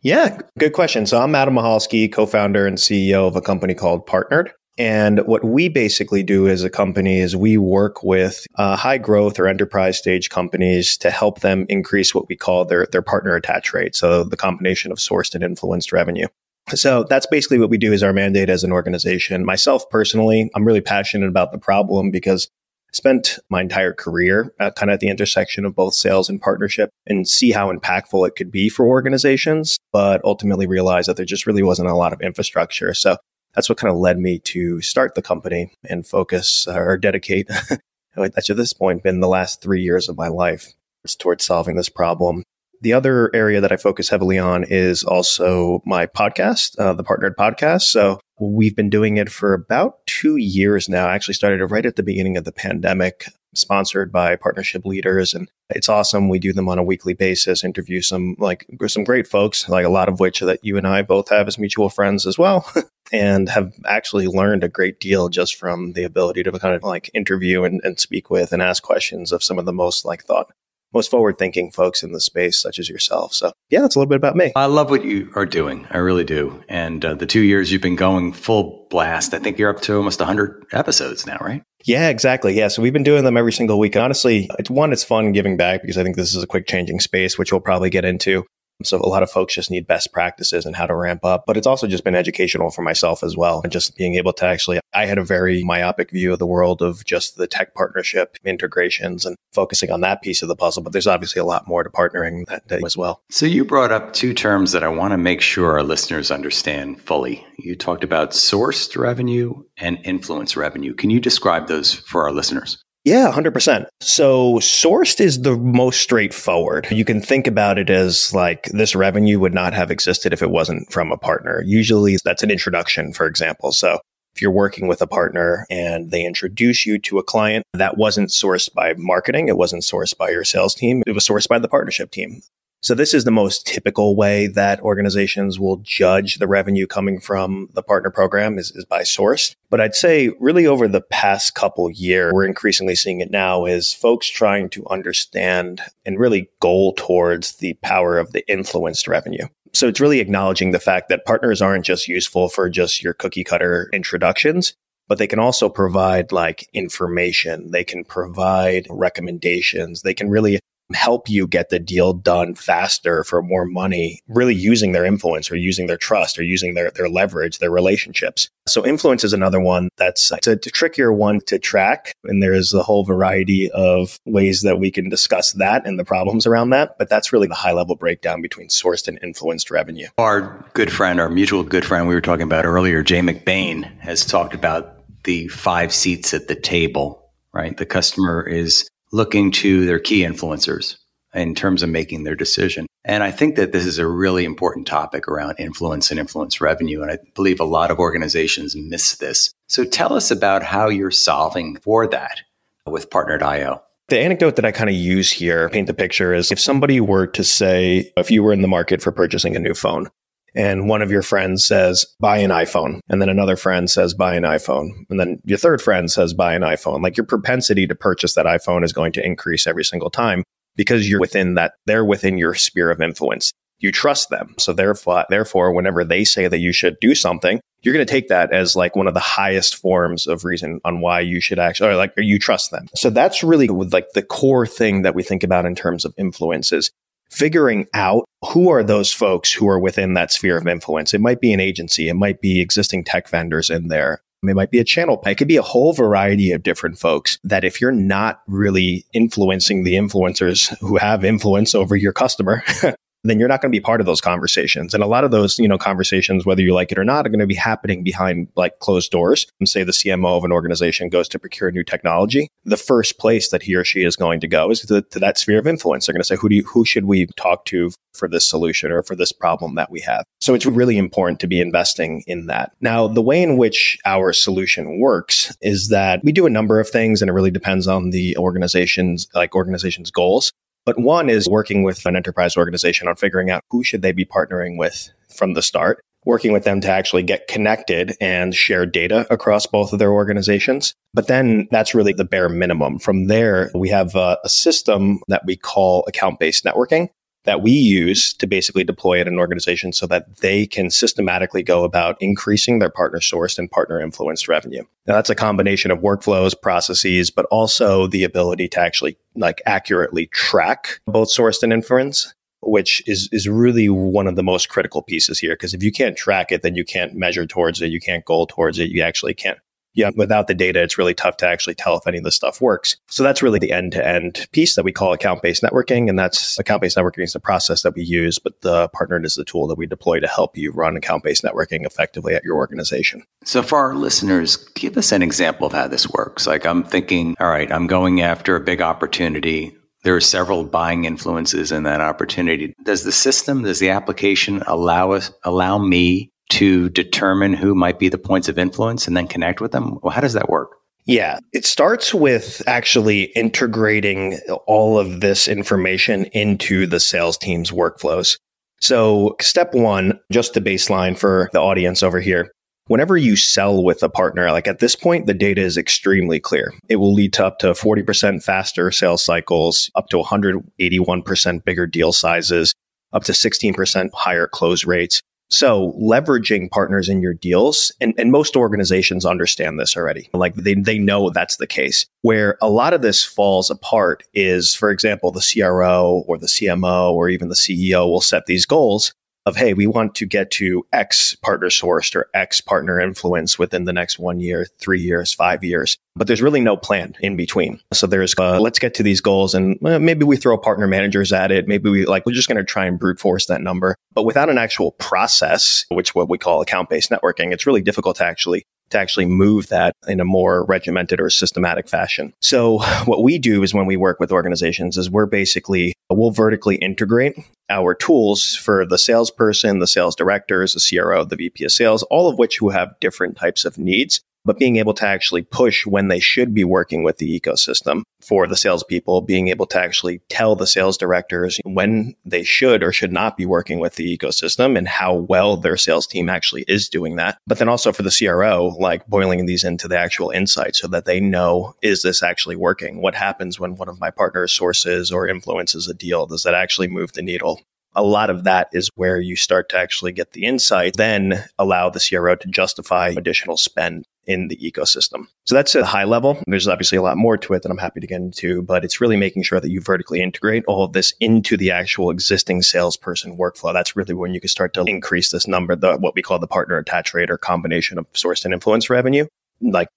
Yeah, 0.00 0.38
good 0.60 0.74
question. 0.74 1.06
So, 1.06 1.20
I'm 1.20 1.34
Adam 1.34 1.56
Michalski, 1.56 2.12
co 2.12 2.24
founder 2.24 2.68
and 2.68 2.78
CEO 2.78 3.26
of 3.26 3.34
a 3.34 3.40
company 3.40 3.74
called 3.74 4.06
Partnered. 4.06 4.52
And 4.80 5.26
what 5.26 5.44
we 5.44 5.68
basically 5.68 6.22
do 6.22 6.48
as 6.48 6.64
a 6.64 6.70
company 6.70 7.18
is 7.18 7.36
we 7.36 7.58
work 7.58 8.02
with 8.02 8.46
uh, 8.54 8.76
high 8.76 8.96
growth 8.96 9.38
or 9.38 9.46
enterprise 9.46 9.98
stage 9.98 10.30
companies 10.30 10.96
to 10.98 11.10
help 11.10 11.40
them 11.40 11.66
increase 11.68 12.14
what 12.14 12.30
we 12.30 12.36
call 12.36 12.64
their, 12.64 12.86
their 12.90 13.02
partner 13.02 13.34
attach 13.34 13.74
rate. 13.74 13.94
So 13.94 14.24
the 14.24 14.38
combination 14.38 14.90
of 14.90 14.96
sourced 14.96 15.34
and 15.34 15.44
influenced 15.44 15.92
revenue. 15.92 16.28
So 16.70 17.04
that's 17.10 17.26
basically 17.26 17.58
what 17.58 17.68
we 17.68 17.76
do 17.76 17.92
as 17.92 18.02
our 18.02 18.14
mandate 18.14 18.48
as 18.48 18.64
an 18.64 18.72
organization. 18.72 19.44
Myself 19.44 19.84
personally, 19.90 20.50
I'm 20.54 20.64
really 20.64 20.80
passionate 20.80 21.28
about 21.28 21.52
the 21.52 21.58
problem 21.58 22.10
because 22.10 22.48
I 22.88 22.96
spent 22.96 23.38
my 23.50 23.60
entire 23.60 23.92
career 23.92 24.54
uh, 24.60 24.70
kind 24.70 24.88
of 24.88 24.94
at 24.94 25.00
the 25.00 25.10
intersection 25.10 25.66
of 25.66 25.74
both 25.74 25.92
sales 25.92 26.30
and 26.30 26.40
partnership 26.40 26.88
and 27.06 27.28
see 27.28 27.50
how 27.50 27.70
impactful 27.70 28.26
it 28.26 28.34
could 28.34 28.50
be 28.50 28.70
for 28.70 28.86
organizations, 28.86 29.76
but 29.92 30.22
ultimately 30.24 30.66
realized 30.66 31.10
that 31.10 31.18
there 31.18 31.26
just 31.26 31.46
really 31.46 31.62
wasn't 31.62 31.90
a 31.90 31.94
lot 31.94 32.14
of 32.14 32.22
infrastructure. 32.22 32.94
So 32.94 33.18
that's 33.54 33.68
what 33.68 33.78
kind 33.78 33.92
of 33.92 33.98
led 33.98 34.18
me 34.18 34.38
to 34.38 34.80
start 34.80 35.14
the 35.14 35.22
company 35.22 35.72
and 35.88 36.06
focus 36.06 36.66
uh, 36.68 36.78
or 36.78 36.96
dedicate. 36.96 37.48
that's 38.16 38.50
at 38.50 38.56
this 38.56 38.72
point 38.72 39.02
been 39.02 39.20
the 39.20 39.28
last 39.28 39.62
three 39.62 39.82
years 39.82 40.08
of 40.08 40.16
my 40.16 40.28
life 40.28 40.74
towards 41.18 41.44
solving 41.44 41.76
this 41.76 41.88
problem. 41.88 42.42
The 42.82 42.92
other 42.94 43.30
area 43.34 43.60
that 43.60 43.72
I 43.72 43.76
focus 43.76 44.08
heavily 44.08 44.38
on 44.38 44.64
is 44.64 45.04
also 45.04 45.82
my 45.84 46.06
podcast, 46.06 46.78
uh, 46.78 46.94
the 46.94 47.04
Partnered 47.04 47.36
Podcast. 47.36 47.82
So 47.82 48.20
we've 48.40 48.74
been 48.74 48.88
doing 48.88 49.18
it 49.18 49.30
for 49.30 49.52
about 49.52 50.04
two 50.06 50.36
years 50.36 50.88
now. 50.88 51.06
I 51.06 51.14
actually 51.14 51.34
started 51.34 51.60
it 51.60 51.66
right 51.66 51.84
at 51.84 51.96
the 51.96 52.02
beginning 52.02 52.38
of 52.38 52.44
the 52.44 52.52
pandemic, 52.52 53.26
sponsored 53.54 54.10
by 54.10 54.34
partnership 54.36 54.86
leaders. 54.86 55.34
And 55.34 55.50
it's 55.68 55.90
awesome. 55.90 56.30
We 56.30 56.38
do 56.38 56.54
them 56.54 56.70
on 56.70 56.78
a 56.78 56.82
weekly 56.82 57.12
basis, 57.12 57.64
interview 57.64 58.00
some 58.00 58.34
like 58.38 58.66
some 58.86 59.04
great 59.04 59.26
folks, 59.26 59.68
like 59.68 59.84
a 59.84 59.90
lot 59.90 60.08
of 60.08 60.18
which 60.18 60.40
that 60.40 60.60
you 60.62 60.78
and 60.78 60.86
I 60.86 61.02
both 61.02 61.28
have 61.28 61.48
as 61.48 61.58
mutual 61.58 61.90
friends 61.90 62.26
as 62.26 62.38
well. 62.38 62.70
and 63.12 63.48
have 63.48 63.72
actually 63.86 64.26
learned 64.26 64.64
a 64.64 64.68
great 64.68 65.00
deal 65.00 65.28
just 65.28 65.56
from 65.56 65.92
the 65.92 66.04
ability 66.04 66.42
to 66.42 66.52
kind 66.52 66.74
of 66.74 66.82
like 66.82 67.10
interview 67.14 67.64
and, 67.64 67.80
and 67.84 67.98
speak 67.98 68.30
with 68.30 68.52
and 68.52 68.62
ask 68.62 68.82
questions 68.82 69.32
of 69.32 69.42
some 69.42 69.58
of 69.58 69.64
the 69.64 69.72
most 69.72 70.04
like 70.04 70.24
thought 70.24 70.50
most 70.92 71.10
forward 71.10 71.38
thinking 71.38 71.70
folks 71.70 72.02
in 72.02 72.12
the 72.12 72.20
space, 72.20 72.58
such 72.58 72.78
as 72.78 72.88
yourself. 72.88 73.32
So, 73.32 73.52
yeah, 73.68 73.80
that's 73.80 73.94
a 73.94 73.98
little 73.98 74.08
bit 74.08 74.16
about 74.16 74.36
me. 74.36 74.52
I 74.56 74.66
love 74.66 74.90
what 74.90 75.04
you 75.04 75.30
are 75.34 75.46
doing. 75.46 75.86
I 75.90 75.98
really 75.98 76.24
do. 76.24 76.62
And 76.68 77.04
uh, 77.04 77.14
the 77.14 77.26
two 77.26 77.40
years 77.40 77.70
you've 77.70 77.82
been 77.82 77.96
going 77.96 78.32
full 78.32 78.86
blast, 78.90 79.32
I 79.34 79.38
think 79.38 79.58
you're 79.58 79.70
up 79.70 79.82
to 79.82 79.96
almost 79.96 80.20
100 80.20 80.66
episodes 80.72 81.26
now, 81.26 81.38
right? 81.40 81.62
Yeah, 81.84 82.08
exactly. 82.08 82.54
Yeah. 82.54 82.68
So 82.68 82.82
we've 82.82 82.92
been 82.92 83.04
doing 83.04 83.24
them 83.24 83.36
every 83.36 83.52
single 83.52 83.78
week. 83.78 83.96
honestly, 83.96 84.50
it's 84.58 84.70
one, 84.70 84.92
it's 84.92 85.04
fun 85.04 85.32
giving 85.32 85.56
back 85.56 85.80
because 85.80 85.96
I 85.96 86.02
think 86.02 86.16
this 86.16 86.34
is 86.34 86.42
a 86.42 86.46
quick 86.46 86.66
changing 86.66 87.00
space, 87.00 87.38
which 87.38 87.52
we'll 87.52 87.60
probably 87.60 87.90
get 87.90 88.04
into. 88.04 88.44
So 88.82 88.98
a 88.98 89.08
lot 89.08 89.22
of 89.22 89.30
folks 89.30 89.54
just 89.54 89.70
need 89.70 89.86
best 89.86 90.12
practices 90.12 90.66
and 90.66 90.76
how 90.76 90.86
to 90.86 90.94
ramp 90.94 91.24
up, 91.24 91.44
but 91.46 91.56
it's 91.56 91.66
also 91.66 91.86
just 91.86 92.04
been 92.04 92.14
educational 92.14 92.70
for 92.70 92.82
myself 92.82 93.22
as 93.22 93.36
well. 93.36 93.60
And 93.62 93.72
just 93.72 93.96
being 93.96 94.14
able 94.14 94.32
to 94.34 94.46
actually, 94.46 94.80
I 94.92 95.06
had 95.06 95.18
a 95.18 95.24
very 95.24 95.62
myopic 95.62 96.10
view 96.10 96.32
of 96.32 96.38
the 96.38 96.46
world 96.46 96.82
of 96.82 97.04
just 97.04 97.36
the 97.36 97.46
tech 97.46 97.74
partnership 97.74 98.36
integrations 98.44 99.24
and 99.24 99.36
focusing 99.52 99.90
on 99.90 100.00
that 100.02 100.22
piece 100.22 100.42
of 100.42 100.48
the 100.48 100.56
puzzle. 100.56 100.82
But 100.82 100.92
there's 100.92 101.06
obviously 101.06 101.40
a 101.40 101.44
lot 101.44 101.66
more 101.66 101.82
to 101.82 101.90
partnering 101.90 102.46
that 102.46 102.66
day 102.68 102.80
as 102.84 102.96
well. 102.96 103.22
So 103.30 103.46
you 103.46 103.64
brought 103.64 103.92
up 103.92 104.12
two 104.12 104.34
terms 104.34 104.72
that 104.72 104.84
I 104.84 104.88
want 104.88 105.12
to 105.12 105.18
make 105.18 105.40
sure 105.40 105.72
our 105.72 105.82
listeners 105.82 106.30
understand 106.30 107.00
fully. 107.02 107.46
You 107.58 107.76
talked 107.76 108.04
about 108.04 108.30
sourced 108.30 108.96
revenue 108.96 109.62
and 109.76 109.98
influence 110.04 110.56
revenue. 110.56 110.94
Can 110.94 111.10
you 111.10 111.20
describe 111.20 111.68
those 111.68 111.94
for 111.94 112.22
our 112.24 112.32
listeners? 112.32 112.82
Yeah, 113.10 113.32
100%. 113.32 113.86
So 114.00 114.60
sourced 114.60 115.20
is 115.20 115.42
the 115.42 115.56
most 115.56 116.00
straightforward. 116.00 116.86
You 116.92 117.04
can 117.04 117.20
think 117.20 117.48
about 117.48 117.76
it 117.76 117.90
as 117.90 118.32
like 118.32 118.66
this 118.66 118.94
revenue 118.94 119.40
would 119.40 119.52
not 119.52 119.74
have 119.74 119.90
existed 119.90 120.32
if 120.32 120.42
it 120.42 120.50
wasn't 120.50 120.92
from 120.92 121.10
a 121.10 121.16
partner. 121.16 121.64
Usually 121.66 122.18
that's 122.24 122.44
an 122.44 122.52
introduction, 122.52 123.12
for 123.12 123.26
example. 123.26 123.72
So 123.72 123.98
if 124.36 124.40
you're 124.40 124.52
working 124.52 124.86
with 124.86 125.02
a 125.02 125.08
partner 125.08 125.66
and 125.68 126.12
they 126.12 126.24
introduce 126.24 126.86
you 126.86 127.00
to 127.00 127.18
a 127.18 127.24
client 127.24 127.64
that 127.72 127.98
wasn't 127.98 128.28
sourced 128.28 128.72
by 128.72 128.94
marketing, 128.96 129.48
it 129.48 129.56
wasn't 129.56 129.82
sourced 129.82 130.16
by 130.16 130.30
your 130.30 130.44
sales 130.44 130.76
team, 130.76 131.02
it 131.04 131.10
was 131.10 131.26
sourced 131.26 131.48
by 131.48 131.58
the 131.58 131.66
partnership 131.66 132.12
team. 132.12 132.42
So 132.82 132.94
this 132.94 133.12
is 133.12 133.24
the 133.24 133.30
most 133.30 133.66
typical 133.66 134.16
way 134.16 134.46
that 134.46 134.80
organizations 134.80 135.60
will 135.60 135.76
judge 135.78 136.38
the 136.38 136.46
revenue 136.46 136.86
coming 136.86 137.20
from 137.20 137.68
the 137.74 137.82
partner 137.82 138.10
program 138.10 138.58
is, 138.58 138.70
is 138.70 138.86
by 138.86 139.02
source. 139.02 139.54
But 139.68 139.82
I'd 139.82 139.94
say 139.94 140.30
really 140.40 140.66
over 140.66 140.88
the 140.88 141.02
past 141.02 141.54
couple 141.54 141.90
years, 141.90 142.32
we're 142.32 142.46
increasingly 142.46 142.94
seeing 142.94 143.20
it 143.20 143.30
now 143.30 143.66
is 143.66 143.92
folks 143.92 144.28
trying 144.28 144.70
to 144.70 144.86
understand 144.88 145.82
and 146.06 146.18
really 146.18 146.48
goal 146.60 146.94
towards 146.94 147.56
the 147.56 147.74
power 147.82 148.18
of 148.18 148.32
the 148.32 148.50
influenced 148.50 149.06
revenue. 149.06 149.46
So 149.74 149.86
it's 149.86 150.00
really 150.00 150.20
acknowledging 150.20 150.70
the 150.70 150.80
fact 150.80 151.10
that 151.10 151.26
partners 151.26 151.60
aren't 151.60 151.84
just 151.84 152.08
useful 152.08 152.48
for 152.48 152.70
just 152.70 153.02
your 153.02 153.12
cookie 153.12 153.44
cutter 153.44 153.90
introductions, 153.92 154.74
but 155.06 155.18
they 155.18 155.26
can 155.26 155.38
also 155.38 155.68
provide 155.68 156.32
like 156.32 156.66
information. 156.72 157.72
They 157.72 157.84
can 157.84 158.04
provide 158.04 158.86
recommendations. 158.88 160.00
They 160.00 160.14
can 160.14 160.30
really 160.30 160.58
help 160.94 161.28
you 161.28 161.46
get 161.46 161.68
the 161.68 161.78
deal 161.78 162.12
done 162.12 162.54
faster 162.54 163.24
for 163.24 163.42
more 163.42 163.64
money, 163.64 164.20
really 164.28 164.54
using 164.54 164.92
their 164.92 165.04
influence 165.04 165.50
or 165.50 165.56
using 165.56 165.86
their 165.86 165.96
trust 165.96 166.38
or 166.38 166.42
using 166.42 166.74
their, 166.74 166.90
their 166.90 167.08
leverage, 167.08 167.58
their 167.58 167.70
relationships. 167.70 168.48
So 168.66 168.86
influence 168.86 169.24
is 169.24 169.32
another 169.32 169.60
one 169.60 169.88
that's 169.96 170.30
uh, 170.30 170.36
it's 170.36 170.46
a, 170.46 170.56
trickier 170.56 171.12
one 171.12 171.40
to 171.46 171.58
track. 171.58 172.12
And 172.24 172.42
there's 172.42 172.72
a 172.72 172.82
whole 172.82 173.04
variety 173.04 173.70
of 173.72 174.18
ways 174.24 174.62
that 174.62 174.78
we 174.78 174.90
can 174.90 175.08
discuss 175.08 175.52
that 175.54 175.86
and 175.86 175.98
the 175.98 176.04
problems 176.04 176.46
around 176.46 176.70
that. 176.70 176.96
But 176.98 177.08
that's 177.08 177.32
really 177.32 177.48
the 177.48 177.54
high 177.54 177.72
level 177.72 177.96
breakdown 177.96 178.42
between 178.42 178.68
sourced 178.68 179.08
and 179.08 179.18
influenced 179.22 179.70
revenue. 179.70 180.08
Our 180.18 180.64
good 180.74 180.92
friend, 180.92 181.20
our 181.20 181.28
mutual 181.28 181.62
good 181.62 181.84
friend 181.84 182.08
we 182.08 182.14
were 182.14 182.20
talking 182.20 182.44
about 182.44 182.64
earlier, 182.64 183.02
Jay 183.02 183.20
McBain, 183.20 183.84
has 184.00 184.24
talked 184.24 184.54
about 184.54 184.96
the 185.24 185.48
five 185.48 185.92
seats 185.92 186.32
at 186.32 186.48
the 186.48 186.54
table, 186.54 187.30
right? 187.52 187.76
The 187.76 187.86
customer 187.86 188.42
is 188.42 188.88
looking 189.12 189.50
to 189.50 189.84
their 189.86 189.98
key 189.98 190.20
influencers 190.22 190.96
in 191.34 191.54
terms 191.54 191.82
of 191.82 191.88
making 191.88 192.24
their 192.24 192.34
decision. 192.34 192.86
And 193.04 193.22
I 193.22 193.30
think 193.30 193.56
that 193.56 193.72
this 193.72 193.86
is 193.86 193.98
a 193.98 194.06
really 194.06 194.44
important 194.44 194.86
topic 194.86 195.28
around 195.28 195.56
influence 195.58 196.10
and 196.10 196.20
influence 196.20 196.60
revenue. 196.60 197.02
And 197.02 197.10
I 197.10 197.18
believe 197.34 197.60
a 197.60 197.64
lot 197.64 197.90
of 197.90 197.98
organizations 197.98 198.76
miss 198.76 199.16
this. 199.16 199.52
So 199.68 199.84
tell 199.84 200.12
us 200.12 200.30
about 200.30 200.62
how 200.62 200.88
you're 200.88 201.10
solving 201.10 201.78
for 201.78 202.06
that 202.08 202.42
with 202.86 203.10
Partnered.io. 203.10 203.82
The 204.08 204.18
anecdote 204.18 204.56
that 204.56 204.64
I 204.64 204.72
kind 204.72 204.90
of 204.90 204.96
use 204.96 205.30
here, 205.30 205.68
paint 205.68 205.86
the 205.86 205.94
picture, 205.94 206.34
is 206.34 206.50
if 206.50 206.58
somebody 206.58 207.00
were 207.00 207.28
to 207.28 207.44
say, 207.44 208.12
if 208.16 208.28
you 208.28 208.42
were 208.42 208.52
in 208.52 208.60
the 208.60 208.68
market 208.68 209.00
for 209.00 209.12
purchasing 209.12 209.54
a 209.54 209.60
new 209.60 209.72
phone, 209.72 210.10
and 210.54 210.88
one 210.88 211.02
of 211.02 211.10
your 211.10 211.22
friends 211.22 211.64
says, 211.64 212.04
buy 212.18 212.38
an 212.38 212.50
iPhone. 212.50 213.00
And 213.08 213.20
then 213.20 213.28
another 213.28 213.56
friend 213.56 213.88
says, 213.88 214.14
buy 214.14 214.34
an 214.34 214.42
iPhone. 214.42 214.90
And 215.08 215.20
then 215.20 215.40
your 215.44 215.58
third 215.58 215.80
friend 215.80 216.10
says, 216.10 216.34
buy 216.34 216.54
an 216.54 216.62
iPhone. 216.62 217.02
Like 217.02 217.16
your 217.16 217.26
propensity 217.26 217.86
to 217.86 217.94
purchase 217.94 218.34
that 218.34 218.46
iPhone 218.46 218.84
is 218.84 218.92
going 218.92 219.12
to 219.12 219.24
increase 219.24 219.66
every 219.66 219.84
single 219.84 220.10
time 220.10 220.42
because 220.76 221.08
you're 221.08 221.20
within 221.20 221.54
that, 221.54 221.74
they're 221.86 222.04
within 222.04 222.38
your 222.38 222.54
sphere 222.54 222.90
of 222.90 223.00
influence. 223.00 223.52
You 223.78 223.92
trust 223.92 224.28
them. 224.28 224.54
So 224.58 224.72
therefore, 224.72 225.24
therefore, 225.30 225.72
whenever 225.72 226.04
they 226.04 226.24
say 226.24 226.48
that 226.48 226.58
you 226.58 226.72
should 226.72 226.96
do 227.00 227.14
something, 227.14 227.60
you're 227.82 227.94
going 227.94 228.04
to 228.04 228.10
take 228.10 228.28
that 228.28 228.52
as 228.52 228.76
like 228.76 228.94
one 228.94 229.06
of 229.06 229.14
the 229.14 229.20
highest 229.20 229.76
forms 229.76 230.26
of 230.26 230.44
reason 230.44 230.80
on 230.84 231.00
why 231.00 231.20
you 231.20 231.40
should 231.40 231.58
actually, 231.58 231.88
or 231.88 231.96
like, 231.96 232.12
you 232.18 232.38
trust 232.38 232.70
them. 232.70 232.88
So 232.94 233.08
that's 233.08 233.42
really 233.42 233.68
like 233.68 234.10
the 234.12 234.22
core 234.22 234.66
thing 234.66 235.02
that 235.02 235.14
we 235.14 235.22
think 235.22 235.42
about 235.42 235.64
in 235.64 235.74
terms 235.74 236.04
of 236.04 236.12
influences 236.18 236.90
figuring 237.30 237.86
out 237.94 238.24
who 238.52 238.70
are 238.70 238.82
those 238.82 239.12
folks 239.12 239.52
who 239.52 239.68
are 239.68 239.78
within 239.78 240.14
that 240.14 240.32
sphere 240.32 240.56
of 240.56 240.66
influence. 240.66 241.14
It 241.14 241.20
might 241.20 241.40
be 241.40 241.52
an 241.52 241.60
agency, 241.60 242.08
it 242.08 242.14
might 242.14 242.40
be 242.40 242.60
existing 242.60 243.04
tech 243.04 243.28
vendors 243.28 243.70
in 243.70 243.88
there. 243.88 244.22
It 244.42 244.56
might 244.56 244.70
be 244.70 244.78
a 244.78 244.84
channel. 244.84 245.22
It 245.26 245.34
could 245.34 245.48
be 245.48 245.58
a 245.58 245.62
whole 245.62 245.92
variety 245.92 246.52
of 246.52 246.62
different 246.62 246.98
folks 246.98 247.38
that 247.44 247.62
if 247.62 247.78
you're 247.78 247.92
not 247.92 248.40
really 248.46 249.04
influencing 249.12 249.84
the 249.84 249.94
influencers 249.94 250.74
who 250.78 250.96
have 250.96 251.26
influence 251.26 251.74
over 251.74 251.94
your 251.94 252.14
customer, 252.14 252.64
then 253.22 253.38
you're 253.38 253.48
not 253.48 253.60
going 253.60 253.70
to 253.70 253.76
be 253.76 253.80
part 253.82 254.00
of 254.00 254.06
those 254.06 254.20
conversations. 254.20 254.94
And 254.94 255.02
a 255.02 255.06
lot 255.06 255.24
of 255.24 255.30
those, 255.30 255.58
you 255.58 255.68
know, 255.68 255.78
conversations, 255.78 256.46
whether 256.46 256.62
you 256.62 256.72
like 256.72 256.90
it 256.90 256.98
or 256.98 257.04
not, 257.04 257.26
are 257.26 257.30
going 257.30 257.40
to 257.40 257.46
be 257.46 257.54
happening 257.54 258.02
behind 258.02 258.48
like 258.56 258.78
closed 258.78 259.10
doors. 259.10 259.46
And 259.58 259.68
say 259.68 259.84
the 259.84 259.92
CMO 259.92 260.38
of 260.38 260.44
an 260.44 260.52
organization 260.52 261.08
goes 261.08 261.28
to 261.28 261.38
procure 261.38 261.70
new 261.70 261.84
technology. 261.84 262.48
The 262.64 262.76
first 262.76 263.18
place 263.18 263.50
that 263.50 263.62
he 263.62 263.74
or 263.74 263.84
she 263.84 264.04
is 264.04 264.16
going 264.16 264.40
to 264.40 264.48
go 264.48 264.70
is 264.70 264.80
to, 264.82 265.02
to 265.02 265.18
that 265.18 265.38
sphere 265.38 265.58
of 265.58 265.66
influence. 265.66 266.06
They're 266.06 266.14
going 266.14 266.22
to 266.22 266.26
say, 266.26 266.36
who 266.36 266.48
do 266.48 266.56
you, 266.56 266.64
who 266.64 266.84
should 266.84 267.04
we 267.04 267.26
talk 267.36 267.64
to 267.66 267.90
for 268.14 268.28
this 268.28 268.48
solution 268.48 268.90
or 268.90 269.02
for 269.02 269.14
this 269.14 269.32
problem 269.32 269.74
that 269.74 269.90
we 269.90 270.00
have? 270.00 270.24
So 270.40 270.54
it's 270.54 270.66
really 270.66 270.98
important 270.98 271.40
to 271.40 271.46
be 271.46 271.60
investing 271.60 272.24
in 272.26 272.46
that. 272.46 272.72
Now, 272.80 273.06
the 273.06 273.22
way 273.22 273.42
in 273.42 273.56
which 273.56 273.98
our 274.04 274.32
solution 274.32 274.98
works 274.98 275.54
is 275.60 275.88
that 275.88 276.20
we 276.24 276.32
do 276.32 276.46
a 276.46 276.50
number 276.50 276.80
of 276.80 276.88
things 276.88 277.20
and 277.20 277.28
it 277.28 277.34
really 277.34 277.50
depends 277.50 277.86
on 277.86 278.10
the 278.10 278.36
organization's 278.36 279.28
like 279.34 279.54
organization's 279.54 280.10
goals. 280.10 280.52
But 280.84 280.98
one 280.98 281.28
is 281.28 281.48
working 281.48 281.82
with 281.82 282.06
an 282.06 282.16
enterprise 282.16 282.56
organization 282.56 283.08
on 283.08 283.16
figuring 283.16 283.50
out 283.50 283.64
who 283.70 283.84
should 283.84 284.02
they 284.02 284.12
be 284.12 284.24
partnering 284.24 284.78
with 284.78 285.10
from 285.28 285.54
the 285.54 285.62
start, 285.62 286.02
working 286.24 286.52
with 286.52 286.64
them 286.64 286.80
to 286.80 286.90
actually 286.90 287.22
get 287.22 287.48
connected 287.48 288.16
and 288.20 288.54
share 288.54 288.86
data 288.86 289.26
across 289.30 289.66
both 289.66 289.92
of 289.92 289.98
their 289.98 290.12
organizations. 290.12 290.94
But 291.14 291.26
then 291.26 291.68
that's 291.70 291.94
really 291.94 292.12
the 292.12 292.24
bare 292.24 292.48
minimum. 292.48 292.98
From 292.98 293.26
there, 293.26 293.70
we 293.74 293.88
have 293.90 294.14
a, 294.14 294.38
a 294.44 294.48
system 294.48 295.20
that 295.28 295.42
we 295.46 295.56
call 295.56 296.04
account 296.06 296.38
based 296.38 296.64
networking 296.64 297.10
that 297.44 297.62
we 297.62 297.70
use 297.70 298.34
to 298.34 298.46
basically 298.46 298.84
deploy 298.84 299.20
at 299.20 299.28
an 299.28 299.38
organization 299.38 299.92
so 299.92 300.06
that 300.06 300.36
they 300.38 300.66
can 300.66 300.90
systematically 300.90 301.62
go 301.62 301.84
about 301.84 302.16
increasing 302.20 302.78
their 302.78 302.90
partner 302.90 303.18
sourced 303.18 303.58
and 303.58 303.70
partner 303.70 304.00
influenced 304.00 304.48
revenue. 304.48 304.82
Now 305.06 305.14
that's 305.14 305.30
a 305.30 305.34
combination 305.34 305.90
of 305.90 306.00
workflows, 306.00 306.54
processes, 306.60 307.30
but 307.30 307.46
also 307.46 308.06
the 308.06 308.24
ability 308.24 308.68
to 308.68 308.80
actually 308.80 309.16
like 309.34 309.62
accurately 309.66 310.26
track 310.26 311.00
both 311.06 311.28
sourced 311.28 311.62
and 311.62 311.72
inference 311.72 312.34
which 312.62 313.02
is 313.06 313.28
is 313.32 313.48
really 313.48 313.88
one 313.88 314.26
of 314.26 314.36
the 314.36 314.42
most 314.42 314.68
critical 314.68 315.02
pieces 315.02 315.38
here 315.38 315.54
because 315.54 315.72
if 315.72 315.82
you 315.82 315.90
can't 315.90 316.16
track 316.16 316.52
it 316.52 316.62
then 316.62 316.74
you 316.74 316.84
can't 316.84 317.14
measure 317.14 317.46
towards 317.46 317.80
it 317.80 317.86
you 317.86 318.00
can't 318.00 318.24
goal 318.24 318.46
towards 318.46 318.78
it 318.78 318.90
you 318.90 319.02
actually 319.02 319.32
can't 319.34 319.58
yeah, 319.94 320.10
without 320.14 320.46
the 320.46 320.54
data, 320.54 320.82
it's 320.82 320.98
really 320.98 321.14
tough 321.14 321.36
to 321.38 321.48
actually 321.48 321.74
tell 321.74 321.96
if 321.96 322.06
any 322.06 322.18
of 322.18 322.24
this 322.24 322.36
stuff 322.36 322.60
works. 322.60 322.96
So 323.08 323.22
that's 323.22 323.42
really 323.42 323.58
the 323.58 323.72
end 323.72 323.92
to 323.92 324.06
end 324.06 324.46
piece 324.52 324.76
that 324.76 324.84
we 324.84 324.92
call 324.92 325.12
account 325.12 325.42
based 325.42 325.62
networking. 325.62 326.08
And 326.08 326.18
that's 326.18 326.58
account 326.58 326.82
based 326.82 326.96
networking 326.96 327.24
is 327.24 327.32
the 327.32 327.40
process 327.40 327.82
that 327.82 327.94
we 327.94 328.02
use, 328.02 328.38
but 328.38 328.60
the 328.60 328.88
partner 328.88 329.20
is 329.22 329.34
the 329.34 329.44
tool 329.44 329.66
that 329.66 329.78
we 329.78 329.86
deploy 329.86 330.20
to 330.20 330.28
help 330.28 330.56
you 330.56 330.70
run 330.72 330.96
account 330.96 331.24
based 331.24 331.42
networking 331.42 331.84
effectively 331.84 332.34
at 332.34 332.44
your 332.44 332.56
organization. 332.56 333.22
So 333.44 333.62
for 333.62 333.78
our 333.78 333.94
listeners, 333.94 334.56
give 334.74 334.96
us 334.96 335.12
an 335.12 335.22
example 335.22 335.66
of 335.66 335.72
how 335.72 335.88
this 335.88 336.08
works. 336.08 336.46
Like 336.46 336.66
I'm 336.66 336.84
thinking, 336.84 337.34
all 337.40 337.48
right, 337.48 337.70
I'm 337.70 337.86
going 337.86 338.20
after 338.20 338.56
a 338.56 338.60
big 338.60 338.80
opportunity. 338.80 339.76
There 340.02 340.16
are 340.16 340.20
several 340.20 340.64
buying 340.64 341.04
influences 341.04 341.72
in 341.72 341.82
that 341.82 342.00
opportunity. 342.00 342.74
Does 342.84 343.04
the 343.04 343.12
system, 343.12 343.64
does 343.64 343.80
the 343.80 343.90
application 343.90 344.62
allow 344.66 345.12
us, 345.12 345.30
allow 345.44 345.78
me 345.78 346.32
to 346.50 346.88
determine 346.90 347.52
who 347.52 347.74
might 347.74 347.98
be 347.98 348.08
the 348.08 348.18
points 348.18 348.48
of 348.48 348.58
influence 348.58 349.06
and 349.06 349.16
then 349.16 349.26
connect 349.26 349.60
with 349.60 349.72
them? 349.72 349.98
Well, 350.02 350.12
how 350.12 350.20
does 350.20 350.34
that 350.34 350.48
work? 350.48 350.70
Yeah, 351.06 351.38
it 351.52 351.64
starts 351.64 352.12
with 352.12 352.62
actually 352.66 353.24
integrating 353.34 354.38
all 354.66 354.98
of 354.98 355.20
this 355.20 355.48
information 355.48 356.26
into 356.26 356.86
the 356.86 357.00
sales 357.00 357.38
team's 357.38 357.70
workflows. 357.70 358.38
So, 358.80 359.36
step 359.40 359.74
one, 359.74 360.18
just 360.30 360.54
the 360.54 360.60
baseline 360.60 361.18
for 361.18 361.50
the 361.52 361.60
audience 361.60 362.02
over 362.02 362.20
here. 362.20 362.52
Whenever 362.86 363.16
you 363.16 363.36
sell 363.36 363.82
with 363.82 364.02
a 364.02 364.08
partner, 364.08 364.50
like 364.50 364.66
at 364.66 364.80
this 364.80 364.96
point, 364.96 365.26
the 365.26 365.34
data 365.34 365.60
is 365.60 365.76
extremely 365.76 366.40
clear. 366.40 366.72
It 366.88 366.96
will 366.96 367.14
lead 367.14 367.32
to 367.34 367.46
up 367.46 367.58
to 367.60 367.68
40% 367.68 368.42
faster 368.42 368.90
sales 368.90 369.24
cycles, 369.24 369.90
up 369.94 370.08
to 370.08 370.16
181% 370.16 371.64
bigger 371.64 371.86
deal 371.86 372.12
sizes, 372.12 372.74
up 373.12 373.24
to 373.24 373.32
16% 373.32 374.10
higher 374.12 374.46
close 374.46 374.84
rates. 374.84 375.22
So 375.50 375.92
leveraging 376.00 376.70
partners 376.70 377.08
in 377.08 377.20
your 377.20 377.34
deals, 377.34 377.92
and, 378.00 378.14
and 378.16 378.30
most 378.30 378.56
organizations 378.56 379.26
understand 379.26 379.78
this 379.78 379.96
already. 379.96 380.30
Like 380.32 380.54
they, 380.54 380.74
they 380.74 380.98
know 380.98 381.30
that's 381.30 381.56
the 381.56 381.66
case. 381.66 382.06
Where 382.22 382.56
a 382.62 382.70
lot 382.70 382.94
of 382.94 383.02
this 383.02 383.24
falls 383.24 383.68
apart 383.68 384.22
is, 384.32 384.74
for 384.74 384.90
example, 384.90 385.32
the 385.32 385.44
CRO 385.52 386.24
or 386.28 386.38
the 386.38 386.46
CMO 386.46 387.12
or 387.12 387.28
even 387.28 387.48
the 387.48 387.54
CEO 387.56 388.08
will 388.08 388.20
set 388.20 388.46
these 388.46 388.64
goals 388.64 389.12
of, 389.46 389.56
hey, 389.56 389.74
we 389.74 389.86
want 389.86 390.14
to 390.16 390.26
get 390.26 390.50
to 390.52 390.86
X 390.92 391.34
partner 391.36 391.68
sourced 391.68 392.14
or 392.14 392.28
X 392.34 392.60
partner 392.60 393.00
influence 393.00 393.58
within 393.58 393.84
the 393.84 393.92
next 393.92 394.18
one 394.18 394.40
year, 394.40 394.66
three 394.78 395.00
years, 395.00 395.32
five 395.32 395.64
years. 395.64 395.96
But 396.16 396.26
there's 396.26 396.42
really 396.42 396.60
no 396.60 396.76
plan 396.76 397.14
in 397.20 397.36
between. 397.36 397.80
So 397.92 398.06
there's, 398.06 398.34
uh, 398.38 398.60
let's 398.60 398.78
get 398.78 398.94
to 398.94 399.02
these 399.02 399.20
goals 399.20 399.54
and 399.54 399.78
well, 399.80 399.98
maybe 399.98 400.24
we 400.24 400.36
throw 400.36 400.58
partner 400.58 400.86
managers 400.86 401.32
at 401.32 401.50
it. 401.50 401.66
Maybe 401.66 401.88
we 401.88 402.04
like, 402.04 402.26
we're 402.26 402.32
just 402.32 402.48
going 402.48 402.58
to 402.58 402.64
try 402.64 402.86
and 402.86 402.98
brute 402.98 403.18
force 403.18 403.46
that 403.46 403.62
number. 403.62 403.94
But 404.12 404.24
without 404.24 404.50
an 404.50 404.58
actual 404.58 404.92
process, 404.92 405.84
which 405.88 406.14
what 406.14 406.28
we 406.28 406.36
call 406.36 406.60
account 406.60 406.90
based 406.90 407.10
networking, 407.10 407.52
it's 407.52 407.66
really 407.66 407.82
difficult 407.82 408.16
to 408.16 408.24
actually 408.24 408.64
to 408.90 408.98
actually 408.98 409.26
move 409.26 409.68
that 409.68 409.94
in 410.06 410.20
a 410.20 410.24
more 410.24 410.64
regimented 410.64 411.20
or 411.20 411.30
systematic 411.30 411.88
fashion. 411.88 412.32
So 412.40 412.78
what 413.04 413.22
we 413.22 413.38
do 413.38 413.62
is 413.62 413.74
when 413.74 413.86
we 413.86 413.96
work 413.96 414.20
with 414.20 414.32
organizations 414.32 414.96
is 414.96 415.10
we're 415.10 415.26
basically, 415.26 415.94
we'll 416.10 416.30
vertically 416.30 416.76
integrate 416.76 417.38
our 417.68 417.94
tools 417.94 418.54
for 418.54 418.84
the 418.84 418.98
salesperson, 418.98 419.78
the 419.78 419.86
sales 419.86 420.16
directors, 420.16 420.74
the 420.74 420.98
CRO, 420.98 421.24
the 421.24 421.36
VP 421.36 421.64
of 421.64 421.72
sales, 421.72 422.02
all 422.04 422.28
of 422.28 422.38
which 422.38 422.58
who 422.58 422.70
have 422.70 422.98
different 423.00 423.36
types 423.36 423.64
of 423.64 423.78
needs 423.78 424.20
but 424.44 424.58
being 424.58 424.76
able 424.76 424.94
to 424.94 425.06
actually 425.06 425.42
push 425.42 425.86
when 425.86 426.08
they 426.08 426.20
should 426.20 426.54
be 426.54 426.64
working 426.64 427.02
with 427.02 427.18
the 427.18 427.40
ecosystem 427.40 428.02
for 428.20 428.46
the 428.46 428.56
salespeople, 428.56 429.22
being 429.22 429.48
able 429.48 429.66
to 429.66 429.80
actually 429.80 430.20
tell 430.28 430.56
the 430.56 430.66
sales 430.66 430.96
directors 430.96 431.58
when 431.64 432.14
they 432.24 432.42
should 432.42 432.82
or 432.82 432.92
should 432.92 433.12
not 433.12 433.36
be 433.36 433.46
working 433.46 433.80
with 433.80 433.94
the 433.94 434.16
ecosystem 434.16 434.76
and 434.76 434.88
how 434.88 435.14
well 435.14 435.56
their 435.56 435.76
sales 435.76 436.06
team 436.06 436.28
actually 436.28 436.64
is 436.68 436.88
doing 436.88 437.16
that. 437.16 437.38
But 437.46 437.58
then 437.58 437.68
also 437.68 437.92
for 437.92 438.02
the 438.02 438.16
CRO, 438.16 438.76
like 438.78 439.06
boiling 439.06 439.46
these 439.46 439.64
into 439.64 439.88
the 439.88 439.98
actual 439.98 440.30
insights 440.30 440.80
so 440.80 440.88
that 440.88 441.04
they 441.04 441.20
know, 441.20 441.74
is 441.82 442.02
this 442.02 442.22
actually 442.22 442.56
working? 442.56 443.00
What 443.00 443.14
happens 443.14 443.58
when 443.58 443.76
one 443.76 443.88
of 443.88 444.00
my 444.00 444.10
partner 444.10 444.46
sources 444.46 445.10
or 445.10 445.28
influences 445.28 445.88
a 445.88 445.94
deal? 445.94 446.26
Does 446.26 446.42
that 446.42 446.54
actually 446.54 446.88
move 446.88 447.12
the 447.12 447.22
needle? 447.22 447.60
A 447.94 448.02
lot 448.02 448.30
of 448.30 448.44
that 448.44 448.68
is 448.72 448.88
where 448.94 449.20
you 449.20 449.36
start 449.36 449.68
to 449.70 449.78
actually 449.78 450.12
get 450.12 450.32
the 450.32 450.44
insight, 450.44 450.96
then 450.96 451.44
allow 451.58 451.90
the 451.90 452.00
CRO 452.00 452.36
to 452.36 452.48
justify 452.48 453.08
additional 453.08 453.56
spend 453.56 454.06
in 454.26 454.48
the 454.48 454.56
ecosystem. 454.56 455.26
So 455.44 455.56
that's 455.56 455.74
a 455.74 455.84
high 455.84 456.04
level. 456.04 456.40
There's 456.46 456.68
obviously 456.68 456.98
a 456.98 457.02
lot 457.02 457.16
more 457.16 457.36
to 457.38 457.54
it 457.54 457.62
that 457.62 457.70
I'm 457.70 457.78
happy 457.78 458.00
to 458.00 458.06
get 458.06 458.20
into, 458.20 458.62
but 458.62 458.84
it's 458.84 459.00
really 459.00 459.16
making 459.16 459.42
sure 459.42 459.58
that 459.58 459.70
you 459.70 459.80
vertically 459.80 460.20
integrate 460.20 460.64
all 460.66 460.84
of 460.84 460.92
this 460.92 461.12
into 461.18 461.56
the 461.56 461.72
actual 461.72 462.10
existing 462.10 462.62
salesperson 462.62 463.36
workflow. 463.36 463.72
That's 463.72 463.96
really 463.96 464.14
when 464.14 464.34
you 464.34 464.40
can 464.40 464.48
start 464.48 464.72
to 464.74 464.84
increase 464.84 465.30
this 465.30 465.48
number, 465.48 465.74
the 465.74 465.96
what 465.96 466.14
we 466.14 466.22
call 466.22 466.38
the 466.38 466.46
partner 466.46 466.78
attach 466.78 467.12
rate 467.12 467.30
or 467.30 467.38
combination 467.38 467.98
of 467.98 468.10
sourced 468.12 468.44
and 468.44 468.54
influence 468.54 468.88
revenue. 468.88 469.26
Like 469.60 469.88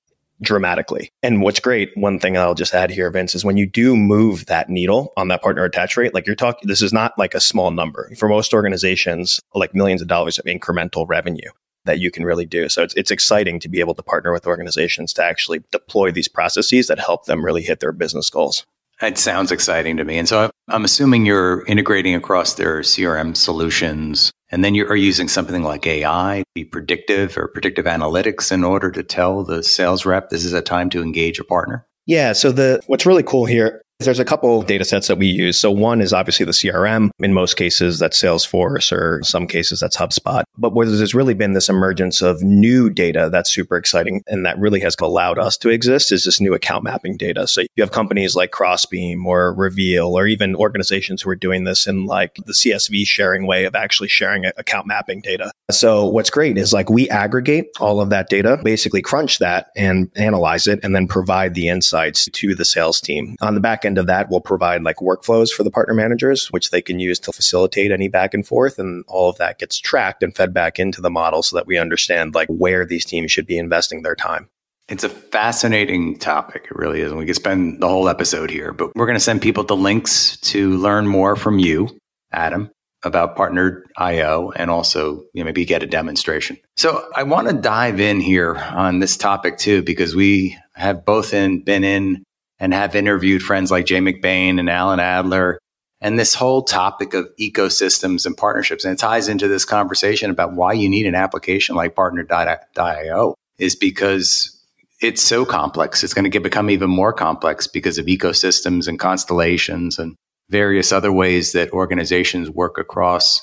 dramatically. 0.44 1.12
And 1.24 1.42
what's 1.42 1.60
great, 1.60 1.92
one 1.96 2.20
thing 2.20 2.38
I'll 2.38 2.54
just 2.54 2.74
add 2.74 2.92
here, 2.92 3.10
Vince, 3.10 3.34
is 3.36 3.46
when 3.46 3.58
you 3.58 3.66
do 3.66 3.96
move 3.96 4.46
that 4.46 4.70
needle 4.70 5.14
on 5.18 5.30
that 5.30 5.42
partner 5.42 5.64
attach 5.64 5.98
rate, 5.98 6.14
like 6.14 6.28
you're 6.28 6.36
talking, 6.36 6.68
this 6.68 6.82
is 6.82 6.94
not 6.94 7.14
like 7.18 7.34
a 7.34 7.40
small 7.40 7.72
number. 7.72 8.12
For 8.18 8.30
most 8.30 8.54
organizations, 8.54 9.40
like 9.56 9.74
millions 9.74 10.02
of 10.02 10.08
dollars 10.08 10.38
of 10.38 10.46
incremental 10.46 11.06
revenue 11.08 11.50
that 11.86 12.00
you 12.00 12.12
can 12.12 12.24
really 12.24 12.46
do. 12.46 12.70
So 12.70 12.84
it's, 12.84 12.94
it's 12.96 13.12
exciting 13.12 13.60
to 13.60 13.70
be 13.70 13.80
able 13.80 13.96
to 13.96 14.04
partner 14.04 14.32
with 14.32 14.48
organizations 14.48 15.14
to 15.14 15.24
actually 15.24 15.62
deploy 15.72 16.12
these 16.12 16.28
processes 16.28 16.88
that 16.88 17.00
help 17.00 17.26
them 17.26 17.44
really 17.44 17.62
hit 17.62 17.80
their 17.80 17.92
business 17.92 18.30
goals. 18.30 18.66
It 19.04 19.18
sounds 19.18 19.52
exciting 19.52 19.98
to 19.98 20.06
me. 20.06 20.18
And 20.18 20.30
so 20.30 20.50
I'm 20.70 20.86
assuming 20.86 21.26
you're 21.26 21.66
integrating 21.66 22.16
across 22.16 22.54
their 22.54 22.80
CRM 22.80 23.36
solutions 23.36 24.32
and 24.50 24.64
then 24.64 24.76
you 24.76 24.88
are 24.88 24.96
using 24.96 25.28
something 25.28 25.64
like 25.64 25.86
AI, 25.86 26.44
be 26.56 26.64
predictive 26.64 27.38
or 27.38 27.50
predictive 27.50 27.86
analytics 27.86 28.52
in 28.52 28.64
order 28.64 28.92
to 28.92 29.04
tell 29.04 29.44
the 29.44 29.62
sales 29.62 30.06
rep 30.06 30.30
this 30.30 30.46
is 30.46 30.54
a 30.54 30.62
time 30.62 30.90
to 30.92 31.02
engage 31.02 31.40
a 31.40 31.44
partner. 31.44 31.86
Yeah. 32.06 32.34
So 32.34 32.52
the 32.52 32.82
what's 32.88 33.06
really 33.06 33.24
cool 33.24 33.46
here 33.46 33.83
there's 34.06 34.20
a 34.20 34.26
couple 34.26 34.62
data 34.62 34.86
sets 34.86 35.08
that 35.08 35.18
we 35.18 35.28
use. 35.28 35.60
So 35.60 35.72
one 35.72 36.02
is 36.02 36.14
obviously 36.14 36.46
the 36.46 36.52
CRM. 36.52 37.10
In 37.20 37.34
most 37.34 37.56
cases, 37.56 38.00
that's 38.00 38.22
Salesforce, 38.22 38.92
or 38.92 39.22
some 39.24 39.48
cases 39.48 39.80
that's 39.80 39.98
HubSpot. 39.98 40.44
But 40.58 40.74
where 40.74 40.88
there's 40.88 41.16
really 41.16 41.34
been 41.34 41.54
this 41.54 41.70
emergence 41.70 42.22
of 42.22 42.42
new 42.42 42.90
data 42.90 43.30
that's 43.32 43.50
super 43.50 43.78
exciting 43.78 44.24
and 44.28 44.46
that 44.46 44.58
really 44.60 44.80
has 44.82 44.96
allowed 45.00 45.40
us 45.40 45.58
to 45.58 45.70
exist 45.70 46.12
is 46.12 46.24
this 46.26 46.40
new 46.40 46.54
account 46.54 46.84
mapping 46.84 47.18
data. 47.18 47.48
So 47.48 47.62
you 47.62 47.84
have 47.84 47.92
companies 47.92 48.36
like 48.36 48.52
Crossbeam 48.52 49.26
or 49.26 49.54
Reveal, 49.54 50.18
or 50.18 50.28
even 50.28 50.56
organizations 50.56 51.22
who 51.22 51.30
are 51.30 51.36
doing 51.36 51.64
this 51.64 51.88
in 51.88 52.06
like 52.06 52.36
the 52.46 52.54
CSV 52.54 53.06
sharing 53.06 53.46
way 53.46 53.66
of 53.66 53.76
actually 53.76 54.10
sharing 54.10 54.46
account 54.46 54.88
mapping 54.88 55.22
data. 55.22 55.52
So 55.72 56.06
what's 56.06 56.30
great 56.30 56.58
is 56.58 56.74
like 56.74 56.90
we 56.90 57.10
aggregate 57.10 57.68
all 57.80 58.02
of 58.02 58.10
that 58.10 58.30
data, 58.30 58.60
basically 58.64 59.02
crunch 59.02 59.40
that 59.40 59.68
and 59.76 60.12
analyze 60.16 60.68
it, 60.68 60.80
and 60.84 60.96
then 60.96 61.08
provide 61.08 61.54
the 61.54 61.68
insights 61.68 62.26
to 62.26 62.56
the 62.56 62.66
sales 62.66 63.02
team. 63.02 63.36
On 63.42 63.56
the 63.56 63.62
back 63.62 63.86
end, 63.86 63.93
end 63.94 64.00
of 64.00 64.08
that, 64.08 64.32
we'll 64.32 64.42
provide 64.42 64.82
like 64.82 64.98
workflows 64.98 65.52
for 65.52 65.64
the 65.64 65.70
partner 65.70 65.94
managers, 65.94 66.48
which 66.48 66.72
they 66.72 66.82
can 66.82 67.00
use 67.00 67.20
to 67.20 67.32
facilitate 67.32 67.92
any 67.92 68.08
back 68.08 68.34
and 68.34 68.46
forth. 68.46 68.80
And 68.80 69.06
all 69.08 69.30
of 69.30 69.38
that 69.38 69.60
gets 69.60 69.78
tracked 69.78 70.24
and 70.24 70.36
fed 70.36 70.52
back 70.52 70.80
into 70.80 71.00
the 71.00 71.12
model 71.12 71.44
so 71.44 71.56
that 71.56 71.68
we 71.68 71.78
understand 71.78 72.34
like 72.34 72.48
where 72.48 72.86
these 72.86 73.06
teams 73.06 73.32
should 73.32 73.46
be 73.46 73.58
investing 73.58 74.02
their 74.02 74.16
time. 74.16 74.50
It's 74.90 75.04
a 75.04 75.10
fascinating 75.10 76.18
topic. 76.18 76.66
It 76.66 76.76
really 76.76 77.02
is. 77.02 77.12
And 77.12 77.20
we 77.20 77.28
could 77.28 77.36
spend 77.36 77.82
the 77.82 77.88
whole 77.88 78.10
episode 78.10 78.50
here, 78.50 78.74
but 78.74 78.96
we're 78.96 79.06
going 79.06 79.16
to 79.16 79.20
send 79.20 79.42
people 79.44 79.64
the 79.64 79.76
links 79.76 80.38
to 80.38 80.72
learn 80.72 81.08
more 81.08 81.36
from 81.36 81.60
you, 81.60 81.96
Adam, 82.32 82.72
about 83.04 83.36
partnered 83.36 83.88
IO 83.98 84.52
and 84.56 84.72
also 84.72 85.24
you 85.34 85.44
know, 85.44 85.46
maybe 85.46 85.66
get 85.66 85.84
a 85.84 85.88
demonstration. 85.88 86.58
So 86.78 87.08
I 87.16 87.24
want 87.24 87.48
to 87.48 87.54
dive 87.54 88.00
in 88.00 88.20
here 88.20 88.56
on 88.56 89.00
this 89.00 89.16
topic 89.18 89.58
too, 89.58 89.84
because 89.84 90.16
we 90.16 90.58
have 90.76 91.06
both 91.06 91.34
in, 91.34 91.64
been 91.64 91.84
in 91.84 92.24
and 92.64 92.74
have 92.74 92.96
interviewed 92.96 93.44
friends 93.44 93.72
like 93.72 93.86
Jay 93.86 94.00
McBain 94.00 94.58
and 94.58 94.70
Alan 94.70 95.02
Adler. 95.02 95.60
And 96.00 96.18
this 96.18 96.34
whole 96.34 96.64
topic 96.64 97.14
of 97.14 97.28
ecosystems 97.38 98.26
and 98.26 98.38
partnerships, 98.38 98.86
and 98.86 98.94
it 98.94 99.00
ties 99.00 99.28
into 99.28 99.50
this 99.50 99.66
conversation 99.66 100.32
about 100.32 100.54
why 100.54 100.72
you 100.72 100.88
need 100.88 101.06
an 101.06 101.14
application 101.14 101.76
like 101.76 101.94
Partner.io 101.94 103.36
is 103.58 103.76
because 103.76 104.66
it's 105.02 105.22
so 105.22 105.44
complex. 105.44 106.06
It's 106.06 106.14
going 106.14 106.32
to 106.32 106.40
become 106.40 106.70
even 106.70 106.90
more 106.90 107.12
complex 107.12 107.68
because 107.68 107.98
of 107.98 108.06
ecosystems 108.06 108.88
and 108.88 108.98
constellations 108.98 110.00
and 110.00 110.16
various 110.50 110.94
other 110.94 111.12
ways 111.12 111.52
that 111.52 111.70
organizations 111.72 112.50
work 112.50 112.78
across 112.78 113.42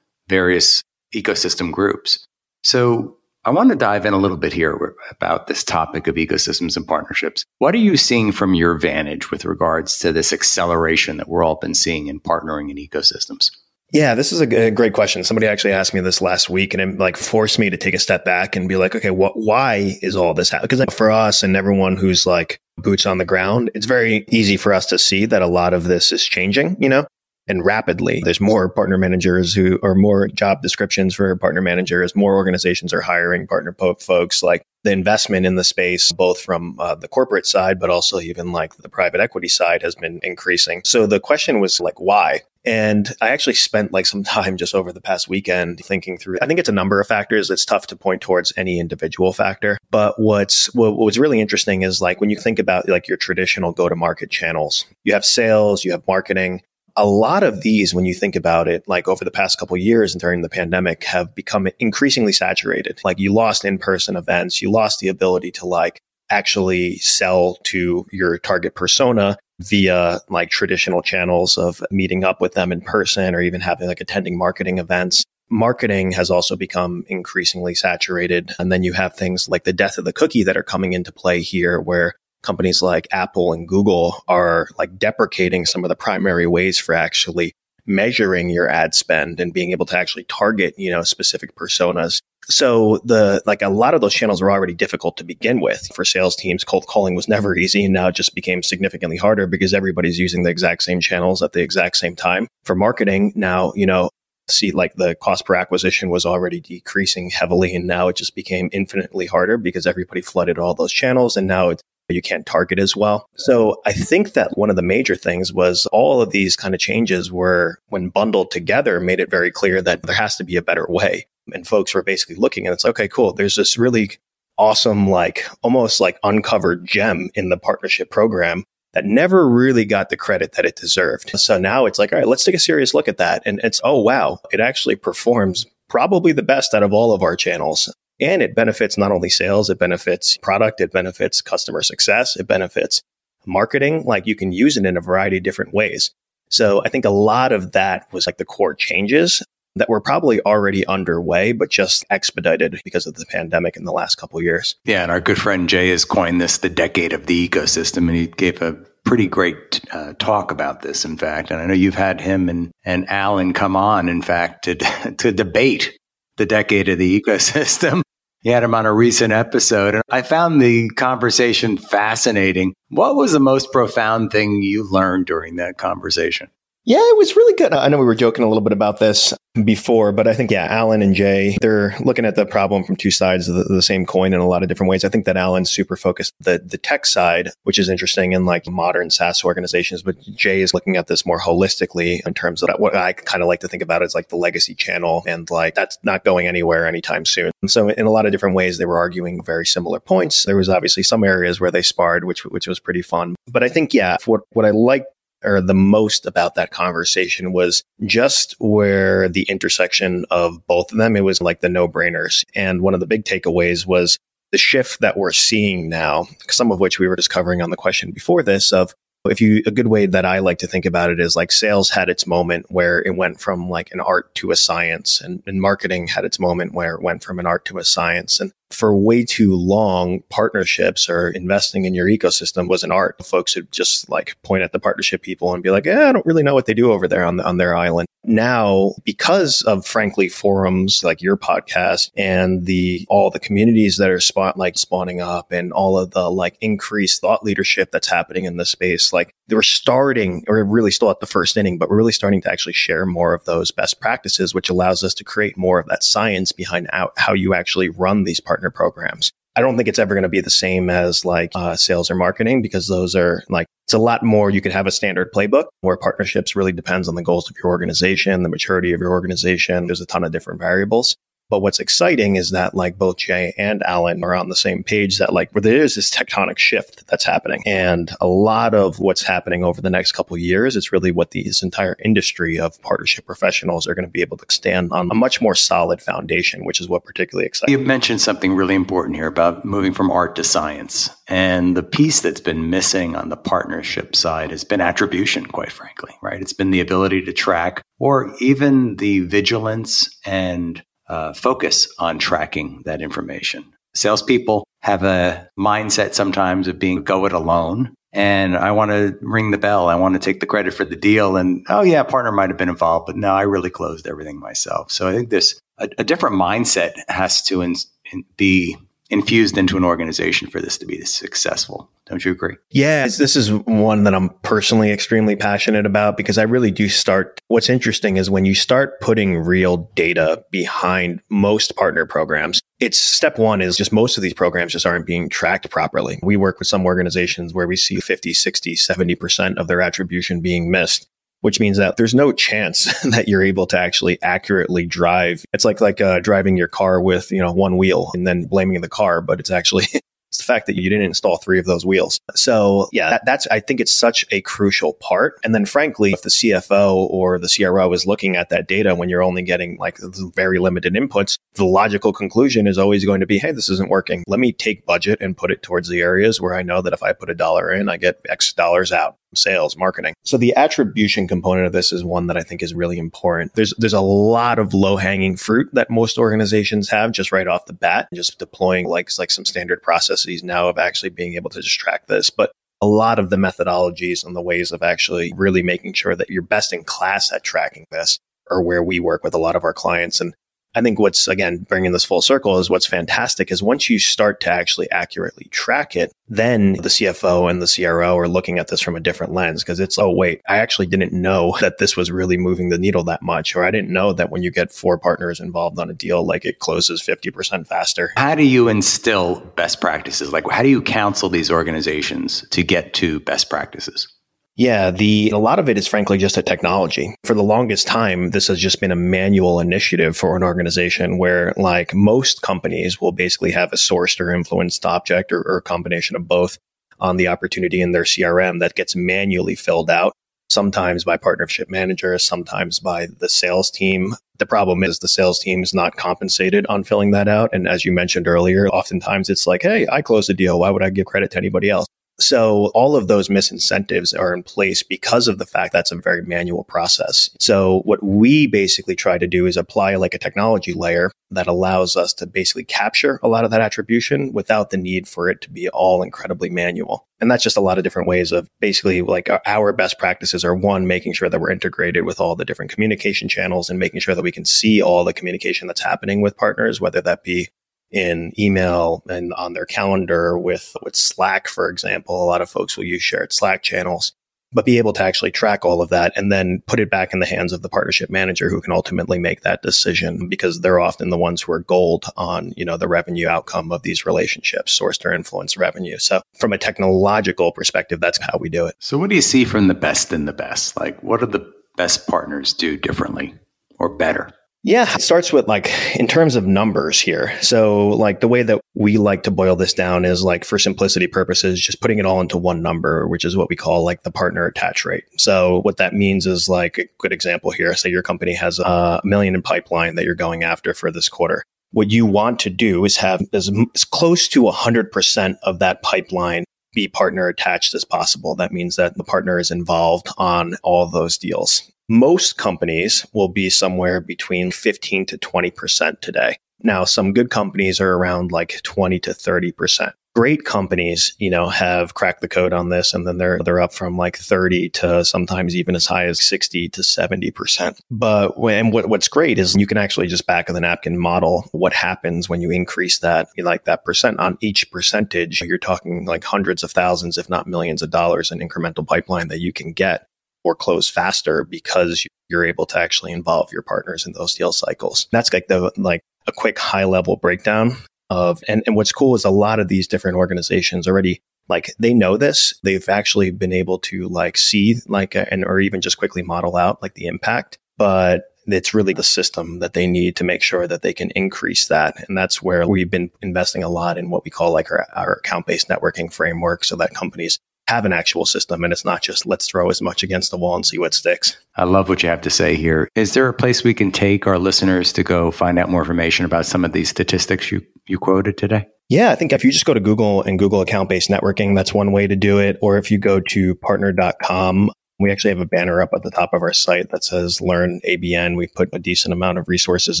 various 0.26 0.82
ecosystem 1.14 1.70
groups. 1.70 2.26
So 2.64 3.17
I 3.48 3.50
want 3.50 3.70
to 3.70 3.76
dive 3.76 4.04
in 4.04 4.12
a 4.12 4.18
little 4.18 4.36
bit 4.36 4.52
here 4.52 4.94
about 5.10 5.46
this 5.46 5.64
topic 5.64 6.06
of 6.06 6.16
ecosystems 6.16 6.76
and 6.76 6.86
partnerships. 6.86 7.46
What 7.60 7.74
are 7.74 7.78
you 7.78 7.96
seeing 7.96 8.30
from 8.30 8.52
your 8.52 8.76
vantage 8.76 9.30
with 9.30 9.46
regards 9.46 9.98
to 10.00 10.12
this 10.12 10.34
acceleration 10.34 11.16
that 11.16 11.30
we're 11.30 11.42
all 11.42 11.54
been 11.54 11.74
seeing 11.74 12.08
in 12.08 12.20
partnering 12.20 12.70
in 12.70 12.76
ecosystems? 12.76 13.50
Yeah, 13.90 14.14
this 14.14 14.32
is 14.32 14.42
a, 14.42 14.70
great 14.70 14.92
question. 14.92 15.24
Somebody 15.24 15.46
actually 15.46 15.72
asked 15.72 15.94
me 15.94 16.00
this 16.02 16.20
last 16.20 16.50
week 16.50 16.74
and 16.74 16.82
it 16.82 16.98
like 16.98 17.16
forced 17.16 17.58
me 17.58 17.70
to 17.70 17.78
take 17.78 17.94
a 17.94 17.98
step 17.98 18.22
back 18.22 18.54
and 18.54 18.68
be 18.68 18.76
like, 18.76 18.94
okay, 18.94 19.12
what, 19.12 19.32
why 19.34 19.96
is 20.02 20.14
all 20.14 20.34
this 20.34 20.50
happening? 20.50 20.68
Because 20.68 20.94
for 20.94 21.10
us 21.10 21.42
and 21.42 21.56
everyone 21.56 21.96
who's 21.96 22.26
like 22.26 22.60
boots 22.76 23.06
on 23.06 23.16
the 23.16 23.24
ground, 23.24 23.70
it's 23.74 23.86
very 23.86 24.26
easy 24.28 24.58
for 24.58 24.74
us 24.74 24.84
to 24.86 24.98
see 24.98 25.24
that 25.24 25.40
a 25.40 25.46
lot 25.46 25.72
of 25.72 25.84
this 25.84 26.12
is 26.12 26.22
changing, 26.22 26.76
you 26.78 26.90
know? 26.90 27.06
And 27.48 27.64
rapidly. 27.64 28.20
There's 28.24 28.40
more 28.40 28.68
partner 28.68 28.98
managers 28.98 29.54
who 29.54 29.78
are 29.82 29.94
more 29.94 30.28
job 30.28 30.62
descriptions 30.62 31.14
for 31.14 31.34
partner 31.36 31.62
managers. 31.62 32.14
More 32.14 32.36
organizations 32.36 32.92
are 32.92 33.00
hiring 33.00 33.46
partner 33.46 33.72
po- 33.72 33.94
folks. 33.94 34.42
Like 34.42 34.62
the 34.84 34.92
investment 34.92 35.46
in 35.46 35.56
the 35.56 35.64
space, 35.64 36.12
both 36.12 36.40
from 36.40 36.76
uh, 36.78 36.94
the 36.94 37.08
corporate 37.08 37.46
side, 37.46 37.80
but 37.80 37.90
also 37.90 38.20
even 38.20 38.52
like 38.52 38.76
the 38.76 38.88
private 38.88 39.20
equity 39.20 39.48
side 39.48 39.82
has 39.82 39.94
been 39.94 40.20
increasing. 40.22 40.82
So 40.84 41.06
the 41.06 41.20
question 41.20 41.60
was 41.60 41.80
like, 41.80 42.00
why? 42.00 42.42
And 42.64 43.14
I 43.20 43.30
actually 43.30 43.54
spent 43.54 43.92
like 43.92 44.06
some 44.06 44.22
time 44.24 44.56
just 44.56 44.74
over 44.74 44.92
the 44.92 45.00
past 45.00 45.28
weekend 45.28 45.80
thinking 45.80 46.18
through. 46.18 46.38
I 46.42 46.46
think 46.46 46.60
it's 46.60 46.68
a 46.68 46.72
number 46.72 47.00
of 47.00 47.06
factors. 47.06 47.50
It's 47.50 47.64
tough 47.64 47.86
to 47.88 47.96
point 47.96 48.20
towards 48.20 48.52
any 48.56 48.78
individual 48.78 49.32
factor. 49.32 49.78
But 49.90 50.20
what's 50.20 50.72
what, 50.74 50.96
what's 50.96 51.18
really 51.18 51.40
interesting 51.40 51.82
is 51.82 52.00
like 52.00 52.20
when 52.20 52.30
you 52.30 52.38
think 52.38 52.58
about 52.58 52.88
like 52.88 53.08
your 53.08 53.16
traditional 53.16 53.72
go 53.72 53.88
to 53.88 53.96
market 53.96 54.30
channels, 54.30 54.84
you 55.04 55.12
have 55.14 55.24
sales, 55.24 55.84
you 55.84 55.92
have 55.92 56.06
marketing, 56.06 56.62
a 56.98 57.06
lot 57.06 57.44
of 57.44 57.62
these, 57.62 57.94
when 57.94 58.04
you 58.06 58.12
think 58.12 58.34
about 58.34 58.66
it, 58.66 58.86
like 58.88 59.06
over 59.06 59.24
the 59.24 59.30
past 59.30 59.56
couple 59.56 59.76
years 59.76 60.12
and 60.12 60.20
during 60.20 60.42
the 60.42 60.48
pandemic, 60.48 61.04
have 61.04 61.32
become 61.32 61.68
increasingly 61.78 62.32
saturated. 62.32 63.00
Like 63.04 63.20
you 63.20 63.32
lost 63.32 63.64
in 63.64 63.78
person 63.78 64.16
events, 64.16 64.60
you 64.60 64.70
lost 64.70 64.98
the 64.98 65.06
ability 65.06 65.52
to 65.52 65.66
like 65.66 66.00
actually 66.28 66.96
sell 66.98 67.56
to 67.62 68.04
your 68.10 68.36
target 68.38 68.74
persona 68.74 69.38
via 69.60 70.20
like 70.28 70.50
traditional 70.50 71.00
channels 71.00 71.56
of 71.56 71.82
meeting 71.92 72.24
up 72.24 72.40
with 72.40 72.54
them 72.54 72.72
in 72.72 72.80
person 72.80 73.32
or 73.32 73.40
even 73.40 73.60
having 73.60 73.86
like 73.86 74.00
attending 74.00 74.36
marketing 74.36 74.78
events. 74.78 75.24
Marketing 75.50 76.10
has 76.12 76.30
also 76.30 76.56
become 76.56 77.04
increasingly 77.06 77.76
saturated. 77.76 78.52
And 78.58 78.72
then 78.72 78.82
you 78.82 78.92
have 78.92 79.14
things 79.14 79.48
like 79.48 79.62
the 79.62 79.72
death 79.72 79.98
of 79.98 80.04
the 80.04 80.12
cookie 80.12 80.42
that 80.42 80.56
are 80.56 80.64
coming 80.64 80.94
into 80.94 81.12
play 81.12 81.42
here, 81.42 81.80
where 81.80 82.14
companies 82.42 82.82
like 82.82 83.08
Apple 83.10 83.52
and 83.52 83.66
Google 83.66 84.22
are 84.28 84.68
like 84.78 84.98
deprecating 84.98 85.66
some 85.66 85.84
of 85.84 85.88
the 85.88 85.96
primary 85.96 86.46
ways 86.46 86.78
for 86.78 86.94
actually 86.94 87.52
measuring 87.86 88.50
your 88.50 88.68
ad 88.68 88.94
spend 88.94 89.40
and 89.40 89.52
being 89.52 89.72
able 89.72 89.86
to 89.86 89.98
actually 89.98 90.24
target, 90.24 90.74
you 90.76 90.90
know, 90.90 91.02
specific 91.02 91.54
personas. 91.56 92.20
So 92.50 93.00
the 93.04 93.42
like 93.46 93.62
a 93.62 93.68
lot 93.68 93.94
of 93.94 94.00
those 94.00 94.14
channels 94.14 94.40
are 94.40 94.50
already 94.50 94.74
difficult 94.74 95.16
to 95.18 95.24
begin 95.24 95.60
with 95.60 95.88
for 95.94 96.04
sales 96.04 96.36
teams. 96.36 96.64
Cold 96.64 96.86
calling 96.86 97.14
was 97.14 97.28
never 97.28 97.56
easy 97.56 97.84
and 97.84 97.94
now 97.94 98.08
it 98.08 98.14
just 98.14 98.34
became 98.34 98.62
significantly 98.62 99.16
harder 99.16 99.46
because 99.46 99.74
everybody's 99.74 100.18
using 100.18 100.42
the 100.42 100.50
exact 100.50 100.82
same 100.82 101.00
channels 101.00 101.42
at 101.42 101.52
the 101.52 101.62
exact 101.62 101.96
same 101.96 102.14
time. 102.14 102.46
For 102.64 102.74
marketing, 102.74 103.32
now, 103.34 103.72
you 103.74 103.86
know, 103.86 104.10
see 104.50 104.70
like 104.70 104.94
the 104.94 105.14
cost 105.16 105.44
per 105.44 105.54
acquisition 105.54 106.08
was 106.10 106.24
already 106.24 106.60
decreasing 106.60 107.30
heavily 107.30 107.74
and 107.74 107.86
now 107.86 108.08
it 108.08 108.16
just 108.16 108.34
became 108.34 108.70
infinitely 108.72 109.26
harder 109.26 109.58
because 109.58 109.86
everybody 109.86 110.22
flooded 110.22 110.58
all 110.58 110.74
those 110.74 110.92
channels 110.92 111.36
and 111.36 111.46
now 111.46 111.68
it's 111.70 111.82
you 112.14 112.22
can't 112.22 112.46
target 112.46 112.78
as 112.78 112.96
well. 112.96 113.28
So 113.36 113.80
I 113.86 113.92
think 113.92 114.32
that 114.32 114.56
one 114.56 114.70
of 114.70 114.76
the 114.76 114.82
major 114.82 115.16
things 115.16 115.52
was 115.52 115.86
all 115.92 116.20
of 116.22 116.30
these 116.30 116.56
kind 116.56 116.74
of 116.74 116.80
changes 116.80 117.30
were, 117.30 117.78
when 117.88 118.08
bundled 118.08 118.50
together, 118.50 119.00
made 119.00 119.20
it 119.20 119.30
very 119.30 119.50
clear 119.50 119.82
that 119.82 120.02
there 120.02 120.14
has 120.14 120.36
to 120.36 120.44
be 120.44 120.56
a 120.56 120.62
better 120.62 120.86
way. 120.88 121.26
And 121.52 121.66
folks 121.66 121.94
were 121.94 122.02
basically 122.02 122.36
looking 122.36 122.66
and 122.66 122.74
it's 122.74 122.84
like, 122.84 122.90
okay, 122.92 123.08
cool. 123.08 123.32
There's 123.32 123.56
this 123.56 123.78
really 123.78 124.10
awesome, 124.58 125.08
like 125.08 125.46
almost 125.62 126.00
like 126.00 126.18
uncovered 126.22 126.86
gem 126.86 127.30
in 127.34 127.48
the 127.48 127.56
partnership 127.56 128.10
program 128.10 128.64
that 128.92 129.04
never 129.04 129.48
really 129.48 129.84
got 129.84 130.08
the 130.08 130.16
credit 130.16 130.52
that 130.52 130.64
it 130.64 130.76
deserved. 130.76 131.30
So 131.38 131.58
now 131.58 131.86
it's 131.86 131.98
like, 131.98 132.12
all 132.12 132.18
right, 132.18 132.28
let's 132.28 132.44
take 132.44 132.54
a 132.54 132.58
serious 132.58 132.94
look 132.94 133.06
at 133.06 133.18
that. 133.18 133.42
And 133.44 133.60
it's, 133.62 133.80
oh, 133.84 134.00
wow, 134.00 134.38
it 134.50 134.60
actually 134.60 134.96
performs 134.96 135.66
probably 135.88 136.32
the 136.32 136.42
best 136.42 136.74
out 136.74 136.82
of 136.82 136.92
all 136.92 137.12
of 137.12 137.22
our 137.22 137.36
channels. 137.36 137.94
And 138.20 138.42
it 138.42 138.54
benefits 138.54 138.98
not 138.98 139.12
only 139.12 139.28
sales, 139.28 139.70
it 139.70 139.78
benefits 139.78 140.36
product, 140.38 140.80
it 140.80 140.92
benefits 140.92 141.40
customer 141.40 141.82
success, 141.82 142.36
it 142.36 142.46
benefits 142.46 143.02
marketing. 143.46 144.04
Like 144.04 144.26
you 144.26 144.34
can 144.34 144.52
use 144.52 144.76
it 144.76 144.84
in 144.84 144.96
a 144.96 145.00
variety 145.00 145.38
of 145.38 145.42
different 145.42 145.72
ways. 145.72 146.12
So 146.50 146.82
I 146.84 146.88
think 146.88 147.04
a 147.04 147.10
lot 147.10 147.52
of 147.52 147.72
that 147.72 148.12
was 148.12 148.26
like 148.26 148.38
the 148.38 148.44
core 148.44 148.74
changes 148.74 149.42
that 149.76 149.88
were 149.88 150.00
probably 150.00 150.40
already 150.42 150.86
underway, 150.86 151.52
but 151.52 151.70
just 151.70 152.04
expedited 152.10 152.80
because 152.84 153.06
of 153.06 153.14
the 153.14 153.26
pandemic 153.26 153.76
in 153.76 153.84
the 153.84 153.92
last 153.92 154.16
couple 154.16 154.42
years. 154.42 154.76
Yeah, 154.84 155.02
and 155.02 155.12
our 155.12 155.20
good 155.20 155.38
friend 155.38 155.68
Jay 155.68 155.90
has 155.90 156.04
coined 156.04 156.40
this 156.40 156.58
the 156.58 156.68
decade 156.68 157.12
of 157.12 157.26
the 157.26 157.48
ecosystem, 157.48 158.08
and 158.08 158.16
he 158.16 158.26
gave 158.26 158.60
a 158.60 158.72
pretty 159.04 159.26
great 159.26 159.80
uh, 159.92 160.14
talk 160.18 160.50
about 160.50 160.82
this. 160.82 161.04
In 161.04 161.16
fact, 161.16 161.50
and 161.50 161.60
I 161.60 161.66
know 161.66 161.74
you've 161.74 161.94
had 161.94 162.20
him 162.20 162.48
and 162.48 162.70
and 162.84 163.08
Alan 163.08 163.52
come 163.52 163.76
on, 163.76 164.08
in 164.08 164.22
fact, 164.22 164.64
to 164.64 164.74
to 165.18 165.32
debate 165.32 165.96
the 166.36 166.46
decade 166.46 166.88
of 166.88 166.98
the 166.98 167.20
ecosystem. 167.20 168.02
He 168.40 168.50
had 168.50 168.62
him 168.62 168.74
on 168.74 168.86
a 168.86 168.92
recent 168.92 169.32
episode, 169.32 169.94
and 169.94 170.02
I 170.10 170.22
found 170.22 170.60
the 170.60 170.88
conversation 170.90 171.76
fascinating. 171.76 172.74
What 172.88 173.16
was 173.16 173.32
the 173.32 173.40
most 173.40 173.72
profound 173.72 174.30
thing 174.30 174.62
you 174.62 174.88
learned 174.88 175.26
during 175.26 175.56
that 175.56 175.76
conversation? 175.76 176.48
Yeah, 176.88 177.00
it 177.02 177.18
was 177.18 177.36
really 177.36 177.52
good. 177.52 177.74
I 177.74 177.88
know 177.88 177.98
we 177.98 178.06
were 178.06 178.14
joking 178.14 178.42
a 178.42 178.48
little 178.48 178.62
bit 178.62 178.72
about 178.72 178.98
this 178.98 179.34
before, 179.62 180.10
but 180.10 180.26
I 180.26 180.32
think, 180.32 180.50
yeah, 180.50 180.64
Alan 180.70 181.02
and 181.02 181.14
Jay, 181.14 181.58
they're 181.60 181.94
looking 182.00 182.24
at 182.24 182.34
the 182.34 182.46
problem 182.46 182.82
from 182.82 182.96
two 182.96 183.10
sides 183.10 183.46
of 183.46 183.56
the, 183.56 183.64
the, 183.64 183.82
same 183.82 184.06
coin 184.06 184.32
in 184.32 184.40
a 184.40 184.46
lot 184.46 184.62
of 184.62 184.70
different 184.70 184.88
ways. 184.88 185.04
I 185.04 185.10
think 185.10 185.26
that 185.26 185.36
Alan's 185.36 185.70
super 185.70 185.96
focused 185.96 186.32
the 186.40 186.62
the 186.64 186.78
tech 186.78 187.04
side, 187.04 187.50
which 187.64 187.78
is 187.78 187.90
interesting 187.90 188.32
in 188.32 188.46
like 188.46 188.66
modern 188.66 189.10
SaaS 189.10 189.44
organizations, 189.44 190.02
but 190.02 190.18
Jay 190.34 190.62
is 190.62 190.72
looking 190.72 190.96
at 190.96 191.08
this 191.08 191.26
more 191.26 191.38
holistically 191.38 192.20
in 192.26 192.32
terms 192.32 192.62
of 192.62 192.70
what 192.78 192.96
I 192.96 193.12
kind 193.12 193.42
of 193.42 193.48
like 193.48 193.60
to 193.60 193.68
think 193.68 193.82
about 193.82 194.02
as 194.02 194.14
like 194.14 194.30
the 194.30 194.36
legacy 194.36 194.74
channel 194.74 195.24
and 195.26 195.50
like 195.50 195.74
that's 195.74 195.98
not 196.02 196.24
going 196.24 196.46
anywhere 196.46 196.86
anytime 196.86 197.26
soon. 197.26 197.50
And 197.60 197.70
so 197.70 197.90
in 197.90 198.06
a 198.06 198.10
lot 198.10 198.24
of 198.24 198.32
different 198.32 198.56
ways, 198.56 198.78
they 198.78 198.86
were 198.86 198.98
arguing 198.98 199.42
very 199.44 199.66
similar 199.66 200.00
points. 200.00 200.46
There 200.46 200.56
was 200.56 200.70
obviously 200.70 201.02
some 201.02 201.22
areas 201.22 201.60
where 201.60 201.70
they 201.70 201.82
sparred, 201.82 202.24
which 202.24 202.46
which 202.46 202.66
was 202.66 202.80
pretty 202.80 203.02
fun. 203.02 203.36
But 203.46 203.62
I 203.62 203.68
think, 203.68 203.92
yeah, 203.92 204.16
what 204.24 204.40
what 204.54 204.64
I 204.64 204.70
like 204.70 205.04
or 205.44 205.60
the 205.60 205.74
most 205.74 206.26
about 206.26 206.54
that 206.54 206.70
conversation 206.70 207.52
was 207.52 207.82
just 208.04 208.54
where 208.58 209.28
the 209.28 209.42
intersection 209.42 210.24
of 210.30 210.66
both 210.66 210.92
of 210.92 210.98
them, 210.98 211.16
it 211.16 211.24
was 211.24 211.40
like 211.40 211.60
the 211.60 211.68
no 211.68 211.88
brainers. 211.88 212.44
And 212.54 212.82
one 212.82 212.94
of 212.94 213.00
the 213.00 213.06
big 213.06 213.24
takeaways 213.24 213.86
was 213.86 214.18
the 214.50 214.58
shift 214.58 215.00
that 215.00 215.16
we're 215.16 215.32
seeing 215.32 215.88
now, 215.88 216.26
some 216.48 216.72
of 216.72 216.80
which 216.80 216.98
we 216.98 217.06
were 217.06 217.16
just 217.16 217.30
covering 217.30 217.62
on 217.62 217.70
the 217.70 217.76
question 217.76 218.10
before 218.10 218.42
this 218.42 218.72
of 218.72 218.94
if 219.24 219.40
you 219.40 219.62
a 219.66 219.70
good 219.70 219.88
way 219.88 220.06
that 220.06 220.24
I 220.24 220.38
like 220.38 220.58
to 220.58 220.66
think 220.66 220.86
about 220.86 221.10
it 221.10 221.20
is 221.20 221.36
like 221.36 221.52
sales 221.52 221.90
had 221.90 222.08
its 222.08 222.26
moment 222.26 222.66
where 222.70 223.02
it 223.02 223.16
went 223.16 223.40
from 223.40 223.68
like 223.68 223.90
an 223.92 224.00
art 224.00 224.34
to 224.36 224.50
a 224.50 224.56
science 224.56 225.20
and, 225.20 225.42
and 225.46 225.60
marketing 225.60 226.06
had 226.06 226.24
its 226.24 226.38
moment 226.38 226.72
where 226.72 226.94
it 226.94 227.02
went 227.02 227.22
from 227.22 227.38
an 227.38 227.46
art 227.46 227.64
to 227.66 227.78
a 227.78 227.84
science 227.84 228.40
and 228.40 228.52
for 228.70 228.94
way 228.94 229.24
too 229.24 229.54
long, 229.54 230.22
partnerships 230.28 231.08
or 231.08 231.30
investing 231.30 231.84
in 231.84 231.94
your 231.94 232.06
ecosystem 232.06 232.68
was 232.68 232.84
an 232.84 232.92
art. 232.92 233.24
Folks 233.24 233.56
would 233.56 233.70
just 233.72 234.08
like 234.10 234.36
point 234.42 234.62
at 234.62 234.72
the 234.72 234.78
partnership 234.78 235.22
people 235.22 235.54
and 235.54 235.62
be 235.62 235.70
like, 235.70 235.86
eh, 235.86 236.08
I 236.08 236.12
don't 236.12 236.26
really 236.26 236.42
know 236.42 236.54
what 236.54 236.66
they 236.66 236.74
do 236.74 236.92
over 236.92 237.08
there 237.08 237.24
on, 237.24 237.38
the, 237.38 237.44
on 237.44 237.56
their 237.56 237.74
island. 237.74 238.06
Now, 238.24 238.94
because 239.04 239.62
of 239.62 239.86
frankly 239.86 240.28
forums 240.28 241.02
like 241.02 241.22
your 241.22 241.36
podcast 241.36 242.10
and 242.16 242.66
the 242.66 243.06
all 243.08 243.30
the 243.30 243.40
communities 243.40 243.96
that 243.96 244.10
are 244.10 244.20
spot 244.20 244.58
like 244.58 244.76
spawning 244.76 245.22
up 245.22 245.50
and 245.50 245.72
all 245.72 245.96
of 245.96 246.10
the 246.10 246.30
like 246.30 246.58
increased 246.60 247.22
thought 247.22 247.42
leadership 247.44 247.90
that's 247.90 248.08
happening 248.08 248.44
in 248.44 248.58
the 248.58 248.66
space, 248.66 249.12
like 249.14 249.34
we're 249.48 249.62
starting, 249.62 250.44
or 250.46 250.62
really 250.62 250.90
still 250.90 251.10
at 251.10 251.20
the 251.20 251.26
first 251.26 251.56
inning, 251.56 251.78
but 251.78 251.88
we're 251.88 251.96
really 251.96 252.12
starting 252.12 252.42
to 252.42 252.52
actually 252.52 252.74
share 252.74 253.06
more 253.06 253.32
of 253.32 253.44
those 253.46 253.70
best 253.70 253.98
practices, 253.98 254.52
which 254.52 254.68
allows 254.68 255.02
us 255.02 255.14
to 255.14 255.24
create 255.24 255.56
more 255.56 255.78
of 255.78 255.86
that 255.86 256.04
science 256.04 256.52
behind 256.52 256.90
how 257.16 257.32
you 257.32 257.54
actually 257.54 257.88
run 257.88 258.24
these 258.24 258.40
partnerships 258.40 258.57
partner 258.58 258.70
programs. 258.70 259.30
I 259.56 259.60
don't 259.60 259.76
think 259.76 259.88
it's 259.88 259.98
ever 259.98 260.14
going 260.14 260.22
to 260.24 260.28
be 260.28 260.40
the 260.40 260.50
same 260.50 260.90
as 260.90 261.24
like 261.24 261.50
uh, 261.54 261.76
sales 261.76 262.10
or 262.10 262.14
marketing 262.14 262.62
because 262.62 262.86
those 262.88 263.14
are 263.14 263.42
like 263.48 263.66
it's 263.86 263.94
a 263.94 263.98
lot 263.98 264.22
more. 264.22 264.50
You 264.50 264.60
could 264.60 264.72
have 264.72 264.86
a 264.86 264.90
standard 264.90 265.32
playbook 265.32 265.66
where 265.80 265.96
partnerships 265.96 266.54
really 266.54 266.72
depends 266.72 267.08
on 267.08 267.14
the 267.14 267.22
goals 267.22 267.48
of 267.48 267.56
your 267.56 267.70
organization, 267.70 268.42
the 268.42 268.48
maturity 268.48 268.92
of 268.92 269.00
your 269.00 269.10
organization. 269.10 269.86
There's 269.86 270.00
a 270.00 270.06
ton 270.06 270.24
of 270.24 270.32
different 270.32 270.60
variables. 270.60 271.16
But 271.50 271.60
what's 271.60 271.80
exciting 271.80 272.36
is 272.36 272.50
that 272.50 272.74
like 272.74 272.98
both 272.98 273.16
Jay 273.16 273.54
and 273.56 273.82
Alan 273.84 274.22
are 274.22 274.34
on 274.34 274.48
the 274.48 274.56
same 274.56 274.82
page 274.82 275.18
that 275.18 275.32
like 275.32 275.50
where 275.52 275.62
there 275.62 275.82
is 275.82 275.94
this 275.94 276.10
tectonic 276.10 276.58
shift 276.58 277.06
that's 277.06 277.24
happening. 277.24 277.62
And 277.66 278.10
a 278.20 278.26
lot 278.26 278.74
of 278.74 278.98
what's 278.98 279.22
happening 279.22 279.64
over 279.64 279.80
the 279.80 279.90
next 279.90 280.12
couple 280.12 280.36
years 280.36 280.76
is 280.76 280.92
really 280.92 281.10
what 281.10 281.30
this 281.30 281.62
entire 281.62 281.96
industry 282.04 282.58
of 282.58 282.80
partnership 282.82 283.24
professionals 283.24 283.86
are 283.86 283.94
going 283.94 284.04
to 284.04 284.10
be 284.10 284.20
able 284.20 284.36
to 284.36 284.46
stand 284.50 284.92
on 284.92 285.10
a 285.10 285.14
much 285.14 285.40
more 285.40 285.54
solid 285.54 286.02
foundation, 286.02 286.64
which 286.64 286.80
is 286.80 286.88
what 286.88 287.04
particularly 287.04 287.46
excites. 287.46 287.70
You 287.70 287.78
mentioned 287.78 288.20
something 288.20 288.54
really 288.54 288.74
important 288.74 289.16
here 289.16 289.26
about 289.26 289.64
moving 289.64 289.94
from 289.94 290.10
art 290.10 290.36
to 290.36 290.44
science. 290.44 291.10
And 291.28 291.76
the 291.76 291.82
piece 291.82 292.20
that's 292.20 292.40
been 292.40 292.70
missing 292.70 293.16
on 293.16 293.28
the 293.28 293.36
partnership 293.36 294.16
side 294.16 294.50
has 294.50 294.64
been 294.64 294.80
attribution, 294.80 295.46
quite 295.46 295.72
frankly, 295.72 296.14
right? 296.22 296.40
It's 296.40 296.52
been 296.52 296.70
the 296.70 296.80
ability 296.80 297.22
to 297.22 297.32
track 297.32 297.82
or 297.98 298.34
even 298.40 298.96
the 298.96 299.20
vigilance 299.20 300.08
and 300.24 300.82
uh, 301.08 301.32
focus 301.32 301.92
on 301.98 302.18
tracking 302.18 302.82
that 302.84 303.00
information. 303.00 303.64
Salespeople 303.94 304.64
have 304.82 305.02
a 305.02 305.48
mindset 305.58 306.14
sometimes 306.14 306.68
of 306.68 306.78
being 306.78 307.02
go 307.02 307.26
it 307.26 307.32
alone. 307.32 307.94
And 308.12 308.56
I 308.56 308.70
want 308.70 308.90
to 308.90 309.18
ring 309.20 309.50
the 309.50 309.58
bell. 309.58 309.88
I 309.88 309.96
want 309.96 310.14
to 310.14 310.18
take 310.18 310.40
the 310.40 310.46
credit 310.46 310.72
for 310.72 310.84
the 310.84 310.96
deal. 310.96 311.36
And 311.36 311.66
oh, 311.68 311.82
yeah, 311.82 312.02
partner 312.04 312.32
might 312.32 312.48
have 312.48 312.56
been 312.56 312.70
involved, 312.70 313.06
but 313.06 313.16
no, 313.16 313.34
I 313.34 313.42
really 313.42 313.70
closed 313.70 314.06
everything 314.06 314.40
myself. 314.40 314.90
So 314.90 315.08
I 315.08 315.12
think 315.12 315.30
this, 315.30 315.58
a, 315.76 315.88
a 315.98 316.04
different 316.04 316.36
mindset 316.36 316.92
has 317.08 317.42
to 317.42 317.60
in, 317.60 317.74
in 318.12 318.24
be 318.36 318.78
infused 319.10 319.56
into 319.56 319.76
an 319.76 319.84
organization 319.84 320.48
for 320.48 320.60
this 320.60 320.76
to 320.78 320.86
be 320.86 321.04
successful. 321.04 321.90
Don't 322.06 322.24
you 322.24 322.32
agree? 322.32 322.56
Yeah, 322.70 323.06
this 323.06 323.36
is 323.36 323.52
one 323.52 324.04
that 324.04 324.14
I'm 324.14 324.30
personally 324.42 324.90
extremely 324.90 325.36
passionate 325.36 325.86
about 325.86 326.16
because 326.16 326.38
I 326.38 326.42
really 326.42 326.70
do 326.70 326.88
start. 326.88 327.40
What's 327.48 327.68
interesting 327.68 328.16
is 328.16 328.30
when 328.30 328.44
you 328.44 328.54
start 328.54 329.00
putting 329.00 329.36
real 329.36 329.88
data 329.94 330.42
behind 330.50 331.20
most 331.28 331.76
partner 331.76 332.06
programs, 332.06 332.60
it's 332.80 332.98
step 332.98 333.38
one 333.38 333.60
is 333.60 333.76
just 333.76 333.92
most 333.92 334.16
of 334.16 334.22
these 334.22 334.34
programs 334.34 334.72
just 334.72 334.86
aren't 334.86 335.06
being 335.06 335.28
tracked 335.28 335.68
properly. 335.70 336.18
We 336.22 336.36
work 336.36 336.58
with 336.58 336.68
some 336.68 336.86
organizations 336.86 337.52
where 337.52 337.66
we 337.66 337.76
see 337.76 338.00
50, 338.00 338.32
60, 338.32 338.74
70% 338.74 339.56
of 339.56 339.66
their 339.66 339.82
attribution 339.82 340.40
being 340.40 340.70
missed 340.70 341.08
which 341.40 341.60
means 341.60 341.76
that 341.78 341.96
there's 341.96 342.14
no 342.14 342.32
chance 342.32 342.84
that 343.10 343.28
you're 343.28 343.42
able 343.42 343.66
to 343.66 343.78
actually 343.78 344.20
accurately 344.22 344.86
drive. 344.86 345.44
It's 345.52 345.64
like 345.64 345.80
like 345.80 346.00
uh, 346.00 346.20
driving 346.20 346.56
your 346.56 346.68
car 346.68 347.00
with 347.00 347.30
you 347.30 347.42
know 347.42 347.52
one 347.52 347.76
wheel 347.76 348.10
and 348.14 348.26
then 348.26 348.44
blaming 348.44 348.80
the 348.80 348.88
car, 348.88 349.20
but 349.20 349.40
it's 349.40 349.50
actually 349.50 349.86
It's 350.28 350.38
the 350.38 350.44
fact 350.44 350.66
that 350.66 350.76
you 350.76 350.90
didn't 350.90 351.06
install 351.06 351.38
three 351.38 351.58
of 351.58 351.64
those 351.64 351.86
wheels. 351.86 352.20
So 352.34 352.88
yeah, 352.92 353.10
that, 353.10 353.24
that's, 353.24 353.46
I 353.46 353.60
think 353.60 353.80
it's 353.80 353.92
such 353.92 354.26
a 354.30 354.42
crucial 354.42 354.92
part. 354.94 355.40
And 355.42 355.54
then 355.54 355.64
frankly, 355.64 356.12
if 356.12 356.22
the 356.22 356.28
CFO 356.28 357.08
or 357.10 357.38
the 357.38 357.48
CRO 357.48 357.92
is 357.92 358.06
looking 358.06 358.36
at 358.36 358.50
that 358.50 358.68
data 358.68 358.94
when 358.94 359.08
you're 359.08 359.22
only 359.22 359.42
getting 359.42 359.78
like 359.78 359.98
very 360.34 360.58
limited 360.58 360.94
inputs, 360.94 361.38
the 361.54 361.64
logical 361.64 362.12
conclusion 362.12 362.66
is 362.66 362.76
always 362.76 363.04
going 363.04 363.20
to 363.20 363.26
be, 363.26 363.38
Hey, 363.38 363.52
this 363.52 363.70
isn't 363.70 363.88
working. 363.88 364.22
Let 364.26 364.38
me 364.38 364.52
take 364.52 364.84
budget 364.84 365.18
and 365.20 365.36
put 365.36 365.50
it 365.50 365.62
towards 365.62 365.88
the 365.88 366.00
areas 366.00 366.40
where 366.40 366.54
I 366.54 366.62
know 366.62 366.82
that 366.82 366.92
if 366.92 367.02
I 367.02 367.14
put 367.14 367.30
a 367.30 367.34
dollar 367.34 367.72
in, 367.72 367.88
I 367.88 367.96
get 367.96 368.20
X 368.28 368.52
dollars 368.52 368.92
out 368.92 369.16
sales, 369.34 369.76
marketing. 369.76 370.14
So 370.24 370.36
the 370.36 370.54
attribution 370.56 371.28
component 371.28 371.66
of 371.66 371.72
this 371.72 371.92
is 371.92 372.04
one 372.04 372.26
that 372.28 372.36
I 372.36 372.42
think 372.42 372.62
is 372.62 372.74
really 372.74 372.98
important. 372.98 373.54
There's 373.54 373.74
there's 373.78 373.92
a 373.92 374.00
lot 374.00 374.58
of 374.58 374.74
low-hanging 374.74 375.36
fruit 375.36 375.68
that 375.72 375.90
most 375.90 376.18
organizations 376.18 376.88
have 376.90 377.12
just 377.12 377.32
right 377.32 377.46
off 377.46 377.66
the 377.66 377.72
bat, 377.72 378.08
just 378.14 378.38
deploying 378.38 378.86
like 378.86 379.10
like 379.18 379.30
some 379.30 379.44
standard 379.44 379.82
processes 379.82 380.42
now 380.42 380.68
of 380.68 380.78
actually 380.78 381.10
being 381.10 381.34
able 381.34 381.50
to 381.50 381.60
just 381.60 381.78
track 381.78 382.06
this. 382.06 382.30
But 382.30 382.52
a 382.80 382.86
lot 382.86 383.18
of 383.18 383.30
the 383.30 383.36
methodologies 383.36 384.24
and 384.24 384.36
the 384.36 384.42
ways 384.42 384.70
of 384.72 384.82
actually 384.82 385.32
really 385.36 385.62
making 385.62 385.94
sure 385.94 386.14
that 386.14 386.30
you're 386.30 386.42
best 386.42 386.72
in 386.72 386.84
class 386.84 387.32
at 387.32 387.42
tracking 387.42 387.86
this 387.90 388.18
are 388.50 388.62
where 388.62 388.82
we 388.82 389.00
work 389.00 389.24
with 389.24 389.34
a 389.34 389.38
lot 389.38 389.56
of 389.56 389.64
our 389.64 389.74
clients. 389.74 390.20
And 390.20 390.34
I 390.74 390.82
think 390.82 390.98
what's 390.98 391.26
again 391.28 391.66
bringing 391.68 391.92
this 391.92 392.04
full 392.04 392.22
circle 392.22 392.58
is 392.58 392.70
what's 392.70 392.86
fantastic 392.86 393.50
is 393.50 393.62
once 393.62 393.88
you 393.88 393.98
start 393.98 394.40
to 394.40 394.52
actually 394.52 394.90
accurately 394.90 395.46
track 395.50 395.96
it, 395.96 396.12
then 396.28 396.74
the 396.74 396.88
CFO 396.88 397.50
and 397.50 397.62
the 397.62 397.66
CRO 397.66 398.16
are 398.16 398.28
looking 398.28 398.58
at 398.58 398.68
this 398.68 398.80
from 398.80 398.94
a 398.94 399.00
different 399.00 399.32
lens 399.32 399.62
because 399.62 399.80
it's, 399.80 399.98
oh, 399.98 400.10
wait, 400.10 400.42
I 400.48 400.58
actually 400.58 400.86
didn't 400.86 401.12
know 401.12 401.56
that 401.60 401.78
this 401.78 401.96
was 401.96 402.10
really 402.10 402.36
moving 402.36 402.68
the 402.68 402.78
needle 402.78 403.04
that 403.04 403.22
much. 403.22 403.56
Or 403.56 403.64
I 403.64 403.70
didn't 403.70 403.92
know 403.92 404.12
that 404.12 404.30
when 404.30 404.42
you 404.42 404.50
get 404.50 404.72
four 404.72 404.98
partners 404.98 405.40
involved 405.40 405.78
on 405.78 405.90
a 405.90 405.94
deal, 405.94 406.24
like 406.24 406.44
it 406.44 406.58
closes 406.58 407.02
50% 407.02 407.66
faster. 407.66 408.12
How 408.16 408.34
do 408.34 408.44
you 408.44 408.68
instill 408.68 409.40
best 409.56 409.80
practices? 409.80 410.32
Like, 410.32 410.48
how 410.50 410.62
do 410.62 410.68
you 410.68 410.82
counsel 410.82 411.28
these 411.28 411.50
organizations 411.50 412.46
to 412.50 412.62
get 412.62 412.94
to 412.94 413.20
best 413.20 413.50
practices? 413.50 414.08
Yeah, 414.58 414.90
the 414.90 415.30
a 415.30 415.38
lot 415.38 415.60
of 415.60 415.68
it 415.68 415.78
is 415.78 415.86
frankly 415.86 416.18
just 416.18 416.36
a 416.36 416.42
technology. 416.42 417.14
For 417.22 417.32
the 417.32 417.44
longest 417.44 417.86
time, 417.86 418.30
this 418.30 418.48
has 418.48 418.58
just 418.58 418.80
been 418.80 418.90
a 418.90 418.96
manual 418.96 419.60
initiative 419.60 420.16
for 420.16 420.36
an 420.36 420.42
organization 420.42 421.16
where 421.16 421.52
like 421.56 421.94
most 421.94 422.42
companies 422.42 423.00
will 423.00 423.12
basically 423.12 423.52
have 423.52 423.72
a 423.72 423.76
sourced 423.76 424.18
or 424.18 424.34
influenced 424.34 424.84
object 424.84 425.30
or, 425.30 425.42
or 425.42 425.58
a 425.58 425.62
combination 425.62 426.16
of 426.16 426.26
both 426.26 426.58
on 426.98 427.18
the 427.18 427.28
opportunity 427.28 427.80
in 427.80 427.92
their 427.92 428.02
CRM 428.02 428.58
that 428.58 428.74
gets 428.74 428.96
manually 428.96 429.54
filled 429.54 429.90
out, 429.90 430.12
sometimes 430.50 431.04
by 431.04 431.16
partnership 431.16 431.70
managers, 431.70 432.26
sometimes 432.26 432.80
by 432.80 433.06
the 433.20 433.28
sales 433.28 433.70
team. 433.70 434.16
The 434.38 434.46
problem 434.46 434.82
is 434.82 434.98
the 434.98 435.06
sales 435.06 435.38
team 435.38 435.62
is 435.62 435.72
not 435.72 435.94
compensated 435.94 436.66
on 436.66 436.82
filling 436.82 437.12
that 437.12 437.28
out. 437.28 437.50
And 437.52 437.68
as 437.68 437.84
you 437.84 437.92
mentioned 437.92 438.26
earlier, 438.26 438.66
oftentimes 438.70 439.30
it's 439.30 439.46
like, 439.46 439.62
Hey, 439.62 439.86
I 439.86 440.02
closed 440.02 440.28
the 440.28 440.34
deal. 440.34 440.58
Why 440.58 440.70
would 440.70 440.82
I 440.82 440.90
give 440.90 441.06
credit 441.06 441.30
to 441.30 441.38
anybody 441.38 441.70
else? 441.70 441.86
So 442.20 442.66
all 442.74 442.96
of 442.96 443.06
those 443.06 443.28
misincentives 443.28 444.18
are 444.18 444.34
in 444.34 444.42
place 444.42 444.82
because 444.82 445.28
of 445.28 445.38
the 445.38 445.46
fact 445.46 445.72
that's 445.72 445.92
a 445.92 445.96
very 445.96 446.22
manual 446.22 446.64
process. 446.64 447.30
So 447.38 447.80
what 447.84 448.02
we 448.02 448.46
basically 448.46 448.96
try 448.96 449.18
to 449.18 449.26
do 449.26 449.46
is 449.46 449.56
apply 449.56 449.94
like 449.96 450.14
a 450.14 450.18
technology 450.18 450.72
layer 450.72 451.12
that 451.30 451.46
allows 451.46 451.96
us 451.96 452.12
to 452.14 452.26
basically 452.26 452.64
capture 452.64 453.20
a 453.22 453.28
lot 453.28 453.44
of 453.44 453.50
that 453.50 453.60
attribution 453.60 454.32
without 454.32 454.70
the 454.70 454.76
need 454.76 455.06
for 455.06 455.28
it 455.28 455.40
to 455.42 455.50
be 455.50 455.68
all 455.68 456.02
incredibly 456.02 456.48
manual. 456.48 457.06
And 457.20 457.30
that's 457.30 457.42
just 457.42 457.56
a 457.56 457.60
lot 457.60 457.78
of 457.78 457.84
different 457.84 458.08
ways 458.08 458.32
of 458.32 458.48
basically 458.60 459.02
like 459.02 459.28
our 459.46 459.72
best 459.72 459.98
practices 459.98 460.44
are 460.44 460.54
one, 460.54 460.86
making 460.86 461.12
sure 461.12 461.28
that 461.28 461.40
we're 461.40 461.50
integrated 461.50 462.04
with 462.04 462.20
all 462.20 462.34
the 462.34 462.44
different 462.44 462.70
communication 462.70 463.28
channels 463.28 463.68
and 463.68 463.78
making 463.78 464.00
sure 464.00 464.14
that 464.14 464.22
we 464.22 464.32
can 464.32 464.44
see 464.44 464.80
all 464.80 465.04
the 465.04 465.12
communication 465.12 465.66
that's 465.66 465.82
happening 465.82 466.20
with 466.20 466.36
partners, 466.36 466.80
whether 466.80 467.00
that 467.00 467.22
be 467.22 467.48
in 467.90 468.32
email 468.38 469.02
and 469.08 469.32
on 469.34 469.54
their 469.54 469.66
calendar 469.66 470.38
with, 470.38 470.76
with 470.82 470.94
Slack, 470.94 471.48
for 471.48 471.68
example. 471.68 472.22
A 472.22 472.26
lot 472.26 472.42
of 472.42 472.50
folks 472.50 472.76
will 472.76 472.84
use 472.84 473.02
shared 473.02 473.32
Slack 473.32 473.62
channels, 473.62 474.12
but 474.52 474.64
be 474.64 474.78
able 474.78 474.92
to 474.94 475.02
actually 475.02 475.30
track 475.30 475.64
all 475.64 475.82
of 475.82 475.90
that 475.90 476.12
and 476.16 476.32
then 476.32 476.62
put 476.66 476.80
it 476.80 476.90
back 476.90 477.12
in 477.12 477.20
the 477.20 477.26
hands 477.26 477.52
of 477.52 477.62
the 477.62 477.68
partnership 477.68 478.10
manager 478.10 478.48
who 478.48 478.60
can 478.60 478.72
ultimately 478.72 479.18
make 479.18 479.42
that 479.42 479.62
decision 479.62 480.28
because 480.28 480.60
they're 480.60 480.80
often 480.80 481.10
the 481.10 481.18
ones 481.18 481.42
who 481.42 481.52
are 481.52 481.60
goaled 481.60 482.06
on, 482.16 482.52
you 482.56 482.64
know, 482.64 482.76
the 482.76 482.88
revenue 482.88 483.28
outcome 483.28 483.72
of 483.72 483.82
these 483.82 484.06
relationships, 484.06 484.78
sourced 484.78 485.04
or 485.04 485.12
influence 485.12 485.56
revenue. 485.56 485.98
So 485.98 486.22
from 486.38 486.52
a 486.52 486.58
technological 486.58 487.52
perspective, 487.52 488.00
that's 488.00 488.20
how 488.20 488.38
we 488.38 488.48
do 488.48 488.66
it. 488.66 488.74
So 488.78 488.98
what 488.98 489.10
do 489.10 489.16
you 489.16 489.22
see 489.22 489.44
from 489.44 489.68
the 489.68 489.74
best 489.74 490.12
in 490.12 490.24
the 490.24 490.32
best? 490.32 490.78
Like 490.78 491.02
what 491.02 491.20
do 491.20 491.26
the 491.26 491.52
best 491.76 492.06
partners 492.06 492.52
do 492.52 492.76
differently 492.76 493.34
or 493.78 493.88
better? 493.88 494.32
Yeah, 494.64 494.92
it 494.92 495.02
starts 495.02 495.32
with 495.32 495.46
like 495.46 495.70
in 495.96 496.08
terms 496.08 496.34
of 496.34 496.46
numbers 496.46 497.00
here. 497.00 497.32
So, 497.40 497.88
like 497.88 498.20
the 498.20 498.28
way 498.28 498.42
that 498.42 498.60
we 498.74 498.98
like 498.98 499.22
to 499.22 499.30
boil 499.30 499.54
this 499.54 499.72
down 499.72 500.04
is 500.04 500.24
like 500.24 500.44
for 500.44 500.58
simplicity 500.58 501.06
purposes, 501.06 501.60
just 501.60 501.80
putting 501.80 501.98
it 501.98 502.06
all 502.06 502.20
into 502.20 502.36
one 502.36 502.60
number, 502.60 503.06
which 503.06 503.24
is 503.24 503.36
what 503.36 503.48
we 503.48 503.54
call 503.54 503.84
like 503.84 504.02
the 504.02 504.10
partner 504.10 504.46
attach 504.46 504.84
rate. 504.84 505.04
So, 505.16 505.60
what 505.62 505.76
that 505.76 505.94
means 505.94 506.26
is 506.26 506.48
like 506.48 506.78
a 506.78 506.86
good 506.98 507.12
example 507.12 507.52
here. 507.52 507.74
Say 507.74 507.90
your 507.90 508.02
company 508.02 508.34
has 508.34 508.58
a 508.58 509.00
million 509.04 509.36
in 509.36 509.42
pipeline 509.42 509.94
that 509.94 510.04
you're 510.04 510.16
going 510.16 510.42
after 510.42 510.74
for 510.74 510.90
this 510.90 511.08
quarter. 511.08 511.44
What 511.70 511.92
you 511.92 512.04
want 512.04 512.40
to 512.40 512.50
do 512.50 512.84
is 512.84 512.96
have 512.96 513.22
as, 513.32 513.50
as 513.74 513.84
close 513.84 514.26
to 514.28 514.42
100% 514.42 515.36
of 515.42 515.58
that 515.60 515.82
pipeline 515.82 516.44
be 516.74 516.88
partner 516.88 517.28
attached 517.28 517.74
as 517.74 517.84
possible. 517.84 518.34
That 518.34 518.52
means 518.52 518.76
that 518.76 518.96
the 518.96 519.04
partner 519.04 519.38
is 519.38 519.50
involved 519.50 520.08
on 520.18 520.54
all 520.62 520.86
those 520.86 521.16
deals. 521.16 521.70
Most 521.90 522.36
companies 522.36 523.06
will 523.14 523.28
be 523.28 523.48
somewhere 523.48 523.98
between 523.98 524.50
15 524.50 525.06
to 525.06 525.16
20% 525.16 526.00
today. 526.02 526.36
Now, 526.60 526.84
some 526.84 527.14
good 527.14 527.30
companies 527.30 527.80
are 527.80 527.94
around 527.94 528.30
like 528.30 528.60
20 528.62 528.98
to 529.00 529.10
30%. 529.12 529.92
Great 530.14 530.44
companies, 530.44 531.14
you 531.18 531.30
know, 531.30 531.48
have 531.48 531.94
cracked 531.94 532.20
the 532.20 532.28
code 532.28 532.52
on 532.52 532.68
this 532.68 532.92
and 532.92 533.06
then 533.06 533.16
they're, 533.16 533.38
they're 533.42 533.60
up 533.60 533.72
from 533.72 533.96
like 533.96 534.18
30 534.18 534.68
to 534.70 535.02
sometimes 535.02 535.56
even 535.56 535.74
as 535.74 535.86
high 535.86 536.04
as 536.04 536.22
60 536.22 536.68
to 536.70 536.82
70%. 536.82 537.80
But 537.90 538.36
when, 538.36 538.70
what, 538.70 538.90
what's 538.90 539.08
great 539.08 539.38
is 539.38 539.54
you 539.54 539.66
can 539.66 539.78
actually 539.78 540.08
just 540.08 540.26
back 540.26 540.50
of 540.50 540.54
the 540.54 540.60
napkin 540.60 540.98
model 540.98 541.48
what 541.52 541.72
happens 541.72 542.28
when 542.28 542.42
you 542.42 542.50
increase 542.50 542.98
that, 542.98 543.28
like 543.38 543.64
that 543.64 543.86
percent 543.86 544.18
on 544.18 544.36
each 544.42 544.70
percentage. 544.70 545.40
You're 545.40 545.56
talking 545.56 546.04
like 546.04 546.24
hundreds 546.24 546.62
of 546.62 546.70
thousands, 546.70 547.16
if 547.16 547.30
not 547.30 547.46
millions 547.46 547.80
of 547.80 547.90
dollars 547.90 548.30
in 548.30 548.40
incremental 548.40 548.86
pipeline 548.86 549.28
that 549.28 549.40
you 549.40 549.54
can 549.54 549.72
get 549.72 550.08
or 550.44 550.54
close 550.54 550.88
faster 550.88 551.44
because 551.44 552.06
you're 552.28 552.44
able 552.44 552.66
to 552.66 552.78
actually 552.78 553.12
involve 553.12 553.52
your 553.52 553.62
partners 553.62 554.06
in 554.06 554.12
those 554.12 554.34
deal 554.34 554.52
cycles. 554.52 555.06
That's 555.12 555.32
like 555.32 555.48
the 555.48 555.72
like 555.76 556.02
a 556.26 556.32
quick 556.32 556.58
high 556.58 556.84
level 556.84 557.16
breakdown 557.16 557.76
of 558.10 558.42
and, 558.48 558.62
and 558.66 558.76
what's 558.76 558.92
cool 558.92 559.14
is 559.14 559.24
a 559.24 559.30
lot 559.30 559.60
of 559.60 559.68
these 559.68 559.86
different 559.86 560.16
organizations 560.16 560.86
already 560.86 561.20
like 561.48 561.74
they 561.78 561.94
know 561.94 562.16
this. 562.16 562.54
They've 562.62 562.88
actually 562.88 563.30
been 563.30 563.52
able 563.52 563.78
to 563.80 564.08
like 564.08 564.36
see 564.36 564.76
like 564.86 565.14
and 565.14 565.44
or 565.44 565.60
even 565.60 565.80
just 565.80 565.98
quickly 565.98 566.22
model 566.22 566.56
out 566.56 566.82
like 566.82 566.94
the 566.94 567.06
impact. 567.06 567.58
But 567.76 568.24
it's 568.46 568.74
really 568.74 568.92
the 568.92 569.02
system 569.02 569.58
that 569.58 569.74
they 569.74 569.86
need 569.86 570.16
to 570.16 570.24
make 570.24 570.42
sure 570.42 570.66
that 570.66 570.82
they 570.82 570.92
can 570.92 571.10
increase 571.10 571.68
that. 571.68 572.08
And 572.08 572.16
that's 572.16 572.42
where 572.42 572.66
we've 572.66 572.90
been 572.90 573.10
investing 573.22 573.62
a 573.62 573.68
lot 573.68 573.98
in 573.98 574.10
what 574.10 574.24
we 574.24 574.30
call 574.30 574.52
like 574.52 574.70
our, 574.70 574.86
our 574.94 575.14
account 575.14 575.46
based 575.46 575.68
networking 575.68 576.12
framework 576.12 576.64
so 576.64 576.76
that 576.76 576.94
companies 576.94 577.38
have 577.68 577.84
an 577.84 577.92
actual 577.92 578.24
system 578.24 578.64
and 578.64 578.72
it's 578.72 578.84
not 578.84 579.02
just 579.02 579.26
let's 579.26 579.46
throw 579.46 579.68
as 579.68 579.82
much 579.82 580.02
against 580.02 580.30
the 580.30 580.38
wall 580.38 580.56
and 580.56 580.64
see 580.64 580.78
what 580.78 580.94
sticks. 580.94 581.36
I 581.56 581.64
love 581.64 581.90
what 581.90 582.02
you 582.02 582.08
have 582.08 582.22
to 582.22 582.30
say 582.30 582.54
here. 582.54 582.88
Is 582.94 583.12
there 583.12 583.28
a 583.28 583.34
place 583.34 583.62
we 583.62 583.74
can 583.74 583.92
take 583.92 584.26
our 584.26 584.38
listeners 584.38 584.90
to 584.94 585.02
go 585.02 585.30
find 585.30 585.58
out 585.58 585.68
more 585.68 585.82
information 585.82 586.24
about 586.24 586.46
some 586.46 586.64
of 586.64 586.72
these 586.72 586.88
statistics 586.88 587.52
you, 587.52 587.64
you 587.86 587.98
quoted 587.98 588.38
today? 588.38 588.66
Yeah, 588.88 589.10
I 589.10 589.16
think 589.16 589.34
if 589.34 589.44
you 589.44 589.52
just 589.52 589.66
go 589.66 589.74
to 589.74 589.80
Google 589.80 590.22
and 590.22 590.38
Google 590.38 590.62
account 590.62 590.88
based 590.88 591.10
networking, 591.10 591.54
that's 591.54 591.74
one 591.74 591.92
way 591.92 592.06
to 592.06 592.16
do 592.16 592.38
it. 592.38 592.56
Or 592.62 592.78
if 592.78 592.90
you 592.90 592.96
go 592.96 593.20
to 593.20 593.54
partner.com, 593.56 594.70
we 594.98 595.12
actually 595.12 595.30
have 595.30 595.40
a 595.40 595.46
banner 595.46 595.82
up 595.82 595.90
at 595.94 596.02
the 596.02 596.10
top 596.10 596.32
of 596.32 596.40
our 596.40 596.54
site 596.54 596.90
that 596.90 597.04
says 597.04 597.42
Learn 597.42 597.82
ABN. 597.86 598.34
We 598.34 598.46
put 598.46 598.70
a 598.72 598.78
decent 598.78 599.12
amount 599.12 599.36
of 599.36 599.46
resources 599.46 600.00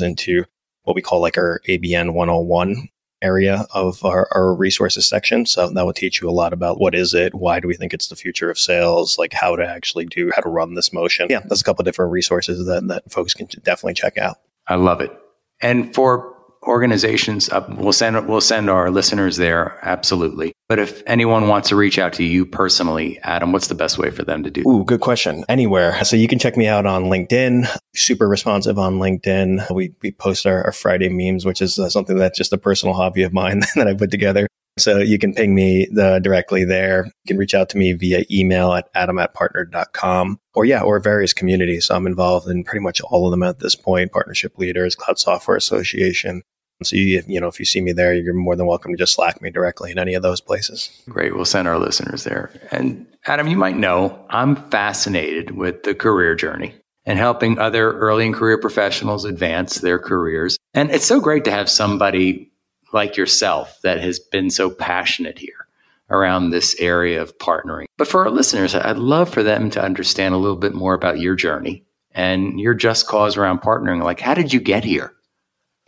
into 0.00 0.44
what 0.84 0.96
we 0.96 1.02
call 1.02 1.20
like 1.20 1.36
our 1.36 1.60
ABN 1.68 2.14
101 2.14 2.88
area 3.22 3.66
of 3.72 4.04
our, 4.04 4.28
our, 4.32 4.54
resources 4.54 5.06
section. 5.06 5.46
So 5.46 5.68
that 5.70 5.84
will 5.84 5.92
teach 5.92 6.20
you 6.20 6.28
a 6.28 6.32
lot 6.32 6.52
about 6.52 6.78
what 6.80 6.94
is 6.94 7.14
it, 7.14 7.34
why 7.34 7.60
do 7.60 7.68
we 7.68 7.74
think 7.74 7.92
it's 7.92 8.08
the 8.08 8.16
future 8.16 8.50
of 8.50 8.58
sales, 8.58 9.18
like 9.18 9.32
how 9.32 9.56
to 9.56 9.66
actually 9.66 10.06
do, 10.06 10.30
how 10.34 10.42
to 10.42 10.48
run 10.48 10.74
this 10.74 10.92
motion. 10.92 11.26
Yeah, 11.28 11.40
there's 11.40 11.60
a 11.60 11.64
couple 11.64 11.84
different 11.84 12.12
resources 12.12 12.66
that, 12.66 12.86
that 12.88 13.10
folks 13.10 13.34
can 13.34 13.46
definitely 13.62 13.94
check 13.94 14.18
out. 14.18 14.38
I 14.66 14.76
love 14.76 15.00
it. 15.00 15.12
And 15.60 15.94
for 15.94 16.37
organizations 16.68 17.48
up. 17.48 17.68
We'll 17.70 17.92
send 17.92 18.28
we'll 18.28 18.40
send 18.40 18.70
our 18.70 18.90
listeners 18.90 19.36
there 19.36 19.78
absolutely. 19.82 20.52
But 20.68 20.78
if 20.78 21.02
anyone 21.06 21.48
wants 21.48 21.70
to 21.70 21.76
reach 21.76 21.98
out 21.98 22.12
to 22.14 22.24
you 22.24 22.44
personally, 22.44 23.18
Adam, 23.22 23.52
what's 23.52 23.68
the 23.68 23.74
best 23.74 23.98
way 23.98 24.10
for 24.10 24.22
them 24.22 24.42
to 24.42 24.50
do? 24.50 24.62
Ooh, 24.68 24.84
good 24.84 25.00
question. 25.00 25.44
Anywhere. 25.48 26.04
So 26.04 26.14
you 26.14 26.28
can 26.28 26.38
check 26.38 26.56
me 26.56 26.68
out 26.68 26.84
on 26.84 27.04
LinkedIn. 27.04 27.66
Super 27.94 28.28
responsive 28.28 28.78
on 28.78 28.98
LinkedIn. 28.98 29.74
We 29.74 29.94
we 30.02 30.12
post 30.12 30.46
our, 30.46 30.62
our 30.64 30.72
Friday 30.72 31.08
memes, 31.08 31.44
which 31.44 31.62
is 31.62 31.78
uh, 31.78 31.88
something 31.88 32.16
that's 32.18 32.36
just 32.36 32.52
a 32.52 32.58
personal 32.58 32.94
hobby 32.94 33.22
of 33.22 33.32
mine 33.32 33.60
that 33.74 33.88
I 33.88 33.94
put 33.94 34.10
together. 34.10 34.46
So 34.78 34.98
you 34.98 35.18
can 35.18 35.34
ping 35.34 35.54
me 35.54 35.88
the, 35.90 36.20
directly 36.20 36.64
there. 36.64 37.06
You 37.06 37.12
can 37.26 37.38
reach 37.38 37.54
out 37.54 37.68
to 37.70 37.78
me 37.78 37.92
via 37.94 38.24
email 38.30 38.72
at 38.72 38.88
adam 38.94 39.18
at 39.18 39.34
partner.com 39.34 40.38
or 40.54 40.64
yeah, 40.64 40.82
or 40.82 41.00
various 41.00 41.32
communities. 41.32 41.90
I'm 41.90 42.06
involved 42.06 42.48
in 42.48 42.64
pretty 42.64 42.82
much 42.82 43.00
all 43.00 43.26
of 43.26 43.32
them 43.32 43.42
at 43.42 43.58
this 43.58 43.74
point. 43.74 44.12
Partnership 44.12 44.56
leaders, 44.58 44.94
Cloud 44.94 45.18
Software 45.18 45.56
Association, 45.56 46.42
so 46.82 46.96
you, 46.96 47.22
you 47.26 47.40
know, 47.40 47.48
if 47.48 47.58
you 47.58 47.64
see 47.64 47.80
me 47.80 47.92
there, 47.92 48.14
you're 48.14 48.34
more 48.34 48.54
than 48.54 48.66
welcome 48.66 48.92
to 48.92 48.96
just 48.96 49.14
Slack 49.14 49.42
me 49.42 49.50
directly 49.50 49.90
in 49.90 49.98
any 49.98 50.14
of 50.14 50.22
those 50.22 50.40
places. 50.40 50.90
Great. 51.08 51.34
We'll 51.34 51.44
send 51.44 51.66
our 51.66 51.78
listeners 51.78 52.24
there. 52.24 52.50
And 52.70 53.06
Adam, 53.26 53.48
you 53.48 53.56
might 53.56 53.76
know 53.76 54.24
I'm 54.30 54.56
fascinated 54.70 55.52
with 55.52 55.82
the 55.82 55.94
career 55.94 56.34
journey 56.34 56.74
and 57.04 57.18
helping 57.18 57.58
other 57.58 57.92
early 57.98 58.26
in 58.26 58.32
career 58.32 58.58
professionals 58.58 59.24
advance 59.24 59.76
their 59.76 59.98
careers. 59.98 60.56
And 60.74 60.90
it's 60.90 61.06
so 61.06 61.20
great 61.20 61.44
to 61.44 61.50
have 61.50 61.68
somebody 61.68 62.52
like 62.92 63.16
yourself 63.16 63.78
that 63.82 64.00
has 64.00 64.18
been 64.18 64.50
so 64.50 64.70
passionate 64.70 65.38
here 65.38 65.66
around 66.10 66.50
this 66.50 66.74
area 66.78 67.20
of 67.20 67.36
partnering. 67.38 67.86
But 67.96 68.08
for 68.08 68.24
our 68.24 68.30
listeners, 68.30 68.74
I'd 68.74 68.98
love 68.98 69.28
for 69.28 69.42
them 69.42 69.68
to 69.70 69.82
understand 69.82 70.34
a 70.34 70.38
little 70.38 70.56
bit 70.56 70.74
more 70.74 70.94
about 70.94 71.18
your 71.18 71.34
journey 71.34 71.84
and 72.12 72.58
your 72.60 72.74
just 72.74 73.06
cause 73.06 73.36
around 73.36 73.60
partnering. 73.60 74.02
Like, 74.02 74.20
how 74.20 74.34
did 74.34 74.52
you 74.52 74.60
get 74.60 74.84
here? 74.84 75.12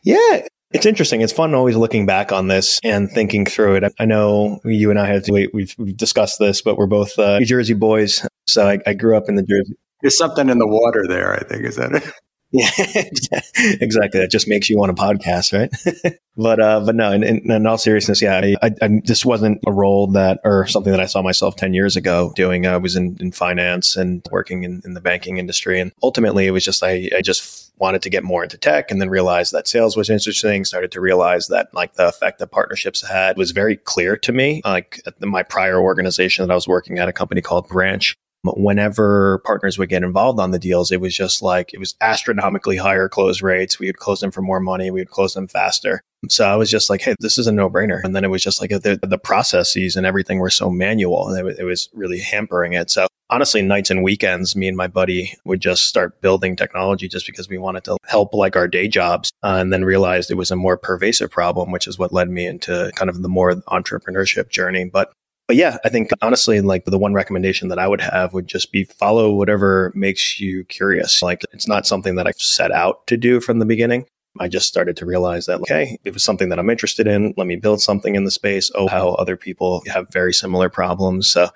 Yeah, 0.02 0.46
it's 0.72 0.86
interesting. 0.86 1.20
It's 1.20 1.32
fun 1.32 1.54
always 1.54 1.76
looking 1.76 2.06
back 2.06 2.32
on 2.32 2.48
this 2.48 2.78
and 2.84 3.10
thinking 3.10 3.44
through 3.44 3.76
it. 3.76 3.92
I 3.98 4.04
know 4.04 4.60
you 4.64 4.90
and 4.90 4.98
I 4.98 5.06
have 5.06 5.24
we've, 5.28 5.74
we've 5.78 5.96
discussed 5.96 6.38
this, 6.38 6.62
but 6.62 6.76
we're 6.76 6.86
both 6.86 7.18
uh, 7.18 7.38
New 7.38 7.46
Jersey 7.46 7.74
boys. 7.74 8.26
So 8.46 8.68
I, 8.68 8.78
I 8.86 8.94
grew 8.94 9.16
up 9.16 9.28
in 9.28 9.34
the 9.34 9.42
Jersey. 9.42 9.74
There's 10.00 10.16
something 10.16 10.48
in 10.48 10.58
the 10.58 10.66
water 10.66 11.06
there, 11.08 11.34
I 11.34 11.42
think. 11.42 11.64
Is 11.64 11.76
that 11.76 11.92
it? 11.94 12.04
Yeah, 12.52 12.68
exactly. 13.80 14.20
That 14.20 14.30
just 14.30 14.48
makes 14.48 14.68
you 14.68 14.76
want 14.76 14.90
a 14.90 14.94
podcast, 14.94 15.56
right? 15.56 16.18
but 16.36 16.60
uh, 16.60 16.80
but 16.80 16.96
no, 16.96 17.12
in, 17.12 17.22
in, 17.22 17.48
in 17.48 17.66
all 17.66 17.78
seriousness, 17.78 18.20
yeah, 18.20 18.40
I, 18.42 18.56
I, 18.60 18.70
I, 18.82 19.00
this 19.04 19.24
wasn't 19.24 19.60
a 19.68 19.72
role 19.72 20.08
that 20.08 20.40
or 20.42 20.66
something 20.66 20.90
that 20.90 21.00
I 21.00 21.06
saw 21.06 21.22
myself 21.22 21.54
ten 21.54 21.74
years 21.74 21.94
ago 21.94 22.32
doing. 22.34 22.66
I 22.66 22.76
was 22.76 22.96
in, 22.96 23.16
in 23.20 23.30
finance 23.30 23.96
and 23.96 24.26
working 24.32 24.64
in, 24.64 24.82
in 24.84 24.94
the 24.94 25.00
banking 25.00 25.36
industry, 25.36 25.78
and 25.78 25.92
ultimately 26.02 26.48
it 26.48 26.50
was 26.50 26.64
just 26.64 26.82
I, 26.82 27.08
I 27.16 27.22
just 27.22 27.69
wanted 27.80 28.02
to 28.02 28.10
get 28.10 28.22
more 28.22 28.42
into 28.42 28.58
tech, 28.58 28.90
and 28.90 29.00
then 29.00 29.08
realized 29.08 29.52
that 29.52 29.66
sales 29.66 29.96
was 29.96 30.10
interesting. 30.10 30.64
Started 30.64 30.92
to 30.92 31.00
realize 31.00 31.48
that 31.48 31.72
like 31.74 31.94
the 31.94 32.06
effect 32.06 32.38
that 32.38 32.48
partnerships 32.48 33.06
had 33.06 33.36
was 33.36 33.50
very 33.50 33.76
clear 33.76 34.16
to 34.18 34.32
me. 34.32 34.60
Like 34.64 35.00
my 35.20 35.42
prior 35.42 35.80
organization 35.80 36.46
that 36.46 36.52
I 36.52 36.54
was 36.54 36.68
working 36.68 36.98
at, 36.98 37.08
a 37.08 37.12
company 37.12 37.40
called 37.40 37.68
Branch, 37.68 38.14
whenever 38.44 39.38
partners 39.44 39.78
would 39.78 39.88
get 39.88 40.02
involved 40.02 40.40
on 40.40 40.50
the 40.50 40.58
deals, 40.58 40.90
it 40.90 41.00
was 41.00 41.14
just 41.14 41.42
like 41.42 41.72
it 41.74 41.78
was 41.78 41.94
astronomically 42.00 42.76
higher 42.76 43.08
close 43.08 43.42
rates. 43.42 43.78
We 43.78 43.86
would 43.86 43.98
close 43.98 44.20
them 44.20 44.30
for 44.30 44.42
more 44.42 44.60
money. 44.60 44.90
We 44.90 45.00
would 45.00 45.10
close 45.10 45.34
them 45.34 45.48
faster. 45.48 46.02
So 46.28 46.46
I 46.46 46.56
was 46.56 46.70
just 46.70 46.90
like, 46.90 47.00
hey, 47.00 47.14
this 47.20 47.38
is 47.38 47.46
a 47.46 47.52
no 47.52 47.70
brainer. 47.70 48.00
And 48.04 48.14
then 48.14 48.24
it 48.24 48.30
was 48.30 48.42
just 48.42 48.60
like 48.60 48.70
the, 48.70 48.98
the 49.02 49.18
processes 49.18 49.96
and 49.96 50.06
everything 50.06 50.38
were 50.38 50.50
so 50.50 50.68
manual 50.68 51.28
and 51.28 51.48
it, 51.48 51.58
it 51.60 51.64
was 51.64 51.88
really 51.94 52.20
hampering 52.20 52.74
it. 52.74 52.90
So 52.90 53.06
honestly, 53.30 53.62
nights 53.62 53.90
and 53.90 54.02
weekends, 54.02 54.54
me 54.54 54.68
and 54.68 54.76
my 54.76 54.86
buddy 54.86 55.34
would 55.44 55.60
just 55.60 55.86
start 55.86 56.20
building 56.20 56.56
technology 56.56 57.08
just 57.08 57.26
because 57.26 57.48
we 57.48 57.56
wanted 57.56 57.84
to 57.84 57.96
help 58.04 58.34
like 58.34 58.54
our 58.54 58.68
day 58.68 58.86
jobs 58.86 59.30
uh, 59.42 59.56
and 59.60 59.72
then 59.72 59.84
realized 59.84 60.30
it 60.30 60.34
was 60.34 60.50
a 60.50 60.56
more 60.56 60.76
pervasive 60.76 61.30
problem, 61.30 61.70
which 61.70 61.86
is 61.86 61.98
what 61.98 62.12
led 62.12 62.28
me 62.28 62.46
into 62.46 62.90
kind 62.96 63.08
of 63.08 63.22
the 63.22 63.28
more 63.28 63.54
entrepreneurship 63.68 64.50
journey. 64.50 64.84
But 64.84 65.12
but 65.50 65.56
yeah, 65.56 65.78
I 65.84 65.88
think 65.88 66.10
honestly, 66.22 66.60
like 66.60 66.84
the 66.84 66.96
one 66.96 67.12
recommendation 67.12 67.70
that 67.70 67.78
I 67.80 67.88
would 67.88 68.00
have 68.00 68.32
would 68.34 68.46
just 68.46 68.70
be 68.70 68.84
follow 68.84 69.32
whatever 69.32 69.90
makes 69.96 70.38
you 70.38 70.62
curious. 70.66 71.22
Like 71.22 71.42
it's 71.52 71.66
not 71.66 71.88
something 71.88 72.14
that 72.14 72.28
I 72.28 72.30
set 72.36 72.70
out 72.70 73.04
to 73.08 73.16
do 73.16 73.40
from 73.40 73.58
the 73.58 73.66
beginning. 73.66 74.06
I 74.38 74.46
just 74.46 74.68
started 74.68 74.96
to 74.98 75.06
realize 75.06 75.46
that, 75.46 75.58
okay, 75.62 75.98
it 76.04 76.14
was 76.14 76.22
something 76.22 76.50
that 76.50 76.60
I'm 76.60 76.70
interested 76.70 77.08
in. 77.08 77.34
Let 77.36 77.48
me 77.48 77.56
build 77.56 77.80
something 77.80 78.14
in 78.14 78.22
the 78.22 78.30
space. 78.30 78.70
Oh, 78.76 78.86
how 78.86 79.08
other 79.14 79.36
people 79.36 79.82
have 79.88 80.06
very 80.12 80.32
similar 80.32 80.68
problems. 80.68 81.26
So 81.26 81.48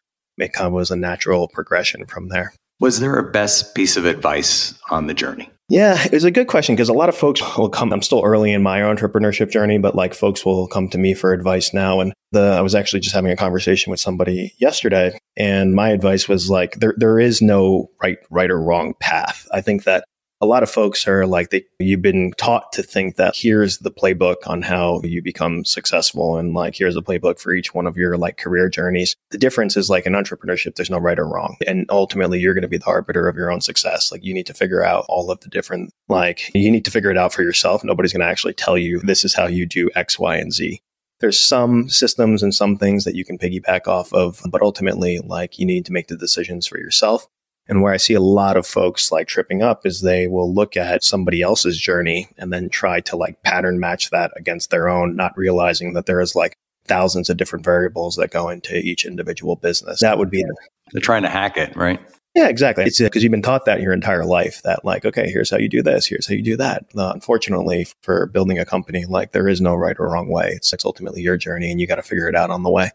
kind 0.52 0.74
was 0.74 0.90
a 0.90 0.96
natural 0.96 1.46
progression 1.46 2.04
from 2.07 2.30
there. 2.30 2.52
Was 2.80 2.98
there 2.98 3.16
a 3.16 3.30
best 3.30 3.76
piece 3.76 3.96
of 3.96 4.07
advice 4.07 4.74
on 4.90 5.07
the 5.07 5.14
journey? 5.14 5.50
Yeah, 5.70 6.03
it 6.05 6.12
was 6.12 6.24
a 6.24 6.31
good 6.31 6.46
question 6.46 6.74
because 6.74 6.90
a 6.90 6.94
lot 6.94 7.09
of 7.09 7.16
folks 7.16 7.40
will 7.57 7.70
come. 7.70 7.92
I'm 7.92 8.03
still 8.03 8.22
early 8.22 8.53
in 8.53 8.62
my 8.62 8.81
entrepreneurship 8.81 9.50
journey, 9.50 9.79
but 9.79 9.94
like 9.94 10.12
folks 10.12 10.44
will 10.44 10.68
come 10.68 10.88
to 10.90 10.98
me 10.98 11.14
for 11.14 11.33
advice 11.33 11.72
now. 11.72 12.00
And 12.00 12.12
the 12.33 12.40
I 12.40 12.61
was 12.61 12.74
actually 12.74 13.00
just 13.00 13.14
having 13.14 13.33
a 13.33 13.37
conversation 13.37 13.90
with 13.90 13.98
somebody 13.98 14.53
yesterday, 14.59 15.18
and 15.38 15.74
my 15.74 15.88
advice 15.88 16.29
was 16.29 16.50
like 16.50 16.81
there 16.81 16.94
there 16.98 17.18
is 17.18 17.40
no 17.40 17.90
right 18.03 18.18
right 18.31 18.50
or 18.50 18.61
wrong 18.61 18.92
path. 19.00 19.48
I 19.53 19.62
think 19.62 19.85
that 19.85 20.05
a 20.44 20.46
lot 20.46 20.62
of 20.62 20.70
folks 20.70 21.09
are 21.09 21.26
like 21.26 21.48
they 21.48 21.64
you've 21.78 22.02
been 22.02 22.30
taught 22.37 22.70
to 22.70 22.83
think 22.83 23.16
that 23.16 23.35
here's 23.35 23.78
the 23.78 23.90
playbook 23.90 24.46
on 24.46 24.61
how 24.61 25.00
you 25.02 25.22
become 25.22 25.64
successful 25.64 26.37
and 26.37 26.52
like 26.52 26.76
here's 26.76 26.96
a 26.96 27.00
playbook 27.00 27.40
for 27.40 27.54
each 27.54 27.72
one 27.72 27.87
of 27.87 27.96
your 27.96 28.18
like 28.18 28.37
career 28.37 28.68
journeys. 28.68 29.16
The 29.30 29.38
difference 29.38 29.74
is 29.74 29.88
like 29.88 30.04
in 30.04 30.12
entrepreneurship 30.12 30.74
there's 30.74 30.90
no 30.90 30.98
right 30.98 31.18
or 31.18 31.26
wrong. 31.26 31.57
And 31.66 31.87
ultimately 31.88 32.40
you're 32.40 32.52
going 32.52 32.61
to 32.62 32.68
be 32.68 32.76
the 32.76 32.85
arbiter 32.85 33.26
of 33.26 33.37
your 33.37 33.50
own 33.50 33.62
success. 33.62 34.12
Like 34.12 34.22
you 34.22 34.35
need 34.35 34.46
to 34.46 34.54
figure 34.54 34.85
out 34.85 35.07
all 35.09 35.30
of 35.30 35.40
the 35.40 35.48
different 35.48 35.94
like 36.09 36.54
you 36.54 36.70
need 36.70 36.85
to 36.85 36.90
figure 36.90 37.11
it 37.11 37.16
out 37.16 37.33
for 37.33 37.42
yourself. 37.42 37.83
Nobody's 37.83 38.12
going 38.12 38.20
to 38.20 38.30
actually 38.30 38.54
tell 38.54 38.76
you 38.76 39.00
this 39.00 39.24
is 39.24 39.33
how 39.33 39.46
you 39.46 39.64
do 39.64 39.88
x 39.96 40.18
y 40.18 40.37
and 40.37 40.52
z. 40.52 40.83
There's 41.20 41.40
some 41.40 41.88
systems 41.88 42.42
and 42.42 42.54
some 42.54 42.76
things 42.76 43.04
that 43.04 43.14
you 43.14 43.24
can 43.24 43.38
piggyback 43.38 43.87
off 43.88 44.12
of 44.12 44.42
but 44.50 44.61
ultimately 44.61 45.20
like 45.20 45.59
you 45.59 45.64
need 45.64 45.87
to 45.87 45.92
make 45.92 46.09
the 46.09 46.18
decisions 46.18 46.66
for 46.66 46.78
yourself 46.78 47.26
and 47.68 47.83
where 47.83 47.92
I 47.92 47.96
see 47.96 48.14
a 48.14 48.20
lot 48.20 48.57
of 48.57 48.66
folks 48.66 49.11
like 49.11 49.27
tripping 49.27 49.62
up 49.62 49.87
is 49.87 50.00
they 50.00 50.27
will 50.27 50.53
look 50.53 50.77
at 50.77 51.03
somebody 51.03 51.42
else's 51.42 51.79
journey 51.79 52.29
and 52.37 52.53
then 52.53 52.68
try 52.68 53.00
to 53.00 53.16
like 53.16 53.42
pattern 53.42 53.81
match 53.81 54.11
that 54.11 54.33
against 54.37 54.70
their 54.70 54.88
own, 54.88 55.16
not 55.16 55.37
realizing 55.37 55.94
that 55.94 56.07
there 56.07 56.20
is 56.20 56.35
like 56.35 56.59
thousands 56.87 57.31
of 57.31 57.37
different 57.37 57.64
variables 57.64 58.16
that 58.16 58.31
go 58.31 58.48
into 58.50 58.77
each 58.77 59.07
individual 59.07 59.57
business. 59.57 60.00
That 60.00 60.18
would 60.18 60.31
be 60.31 60.42
the, 60.42 60.57
they're 60.92 61.00
trying 61.00 61.22
to 61.22 61.31
hack 61.31 61.57
it, 61.57 61.74
right? 61.74 62.00
Yeah, 62.35 62.48
exactly. 62.48 62.85
It's 62.85 63.00
because 63.00 63.22
you've 63.22 63.31
been 63.31 63.42
taught 63.42 63.64
that 63.66 63.81
your 63.81 63.92
entire 63.92 64.24
life 64.24 64.61
that 64.62 64.85
like, 64.85 65.05
okay, 65.05 65.31
here's 65.31 65.50
how 65.50 65.57
you 65.57 65.68
do 65.68 65.83
this, 65.83 66.07
here's 66.07 66.27
how 66.27 66.35
you 66.35 66.42
do 66.42 66.57
that. 66.57 66.85
Uh, 66.96 67.12
unfortunately, 67.14 67.87
for 68.03 68.27
building 68.27 68.59
a 68.59 68.64
company, 68.64 69.05
like 69.05 69.33
there 69.33 69.48
is 69.48 69.61
no 69.61 69.74
right 69.74 69.96
or 69.98 70.11
wrong 70.11 70.29
way. 70.29 70.48
It's, 70.48 70.72
it's 70.72 70.85
ultimately 70.85 71.22
your 71.22 71.37
journey, 71.37 71.70
and 71.70 71.81
you 71.81 71.87
got 71.87 71.96
to 71.96 72.03
figure 72.03 72.29
it 72.29 72.35
out 72.35 72.50
on 72.50 72.64
the 72.64 72.70
way. 72.70 72.90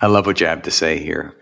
I 0.00 0.06
love 0.06 0.26
what 0.26 0.40
you 0.40 0.46
have 0.46 0.62
to 0.62 0.70
say 0.70 0.98
here. 0.98 1.34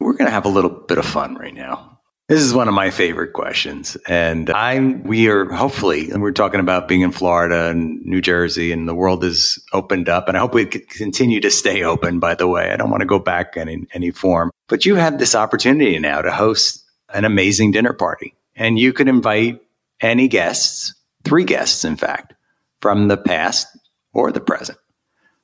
We're 0.00 0.14
going 0.14 0.26
to 0.26 0.32
have 0.32 0.46
a 0.46 0.50
little 0.50 0.70
bit 0.70 0.98
of 0.98 1.04
fun 1.06 1.36
right 1.36 1.54
now. 1.54 1.89
This 2.30 2.42
is 2.42 2.54
one 2.54 2.68
of 2.68 2.74
my 2.74 2.90
favorite 2.90 3.32
questions. 3.32 3.96
And 4.06 4.50
I'm, 4.50 5.02
we 5.02 5.28
are 5.28 5.46
hopefully, 5.46 6.12
we're 6.14 6.30
talking 6.30 6.60
about 6.60 6.86
being 6.86 7.00
in 7.00 7.10
Florida 7.10 7.70
and 7.70 8.00
New 8.06 8.20
Jersey 8.20 8.70
and 8.70 8.86
the 8.86 8.94
world 8.94 9.24
is 9.24 9.58
opened 9.72 10.08
up. 10.08 10.28
And 10.28 10.36
I 10.36 10.40
hope 10.40 10.54
we 10.54 10.64
continue 10.64 11.40
to 11.40 11.50
stay 11.50 11.82
open, 11.82 12.20
by 12.20 12.36
the 12.36 12.46
way. 12.46 12.70
I 12.70 12.76
don't 12.76 12.88
want 12.88 13.00
to 13.00 13.06
go 13.06 13.18
back 13.18 13.56
in 13.56 13.88
any 13.92 14.12
form, 14.12 14.52
but 14.68 14.86
you 14.86 14.94
have 14.94 15.18
this 15.18 15.34
opportunity 15.34 15.98
now 15.98 16.22
to 16.22 16.30
host 16.30 16.84
an 17.12 17.24
amazing 17.24 17.72
dinner 17.72 17.92
party 17.92 18.36
and 18.54 18.78
you 18.78 18.92
could 18.92 19.08
invite 19.08 19.60
any 20.00 20.28
guests, 20.28 20.94
three 21.24 21.42
guests, 21.42 21.84
in 21.84 21.96
fact, 21.96 22.34
from 22.80 23.08
the 23.08 23.16
past 23.16 23.66
or 24.12 24.30
the 24.30 24.38
present. 24.38 24.78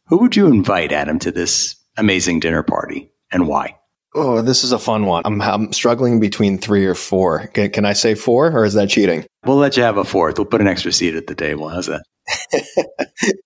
Who 0.04 0.18
would 0.18 0.36
you 0.36 0.46
invite, 0.46 0.92
Adam, 0.92 1.18
to 1.18 1.32
this 1.32 1.74
amazing 1.96 2.38
dinner 2.38 2.62
party 2.62 3.10
and 3.32 3.48
why? 3.48 3.74
Oh, 4.16 4.40
this 4.40 4.64
is 4.64 4.72
a 4.72 4.78
fun 4.78 5.04
one. 5.04 5.22
I'm, 5.26 5.42
I'm 5.42 5.72
struggling 5.74 6.20
between 6.20 6.56
three 6.56 6.86
or 6.86 6.94
four. 6.94 7.48
Can, 7.48 7.70
can, 7.70 7.84
I 7.84 7.92
say 7.92 8.14
four 8.14 8.50
or 8.50 8.64
is 8.64 8.72
that 8.72 8.88
cheating? 8.88 9.26
We'll 9.44 9.58
let 9.58 9.76
you 9.76 9.82
have 9.82 9.98
a 9.98 10.04
fourth. 10.04 10.38
We'll 10.38 10.46
put 10.46 10.62
an 10.62 10.66
extra 10.66 10.90
seat 10.90 11.14
at 11.14 11.26
the 11.26 11.34
table. 11.34 11.68
How's 11.68 11.86
that? 11.86 12.02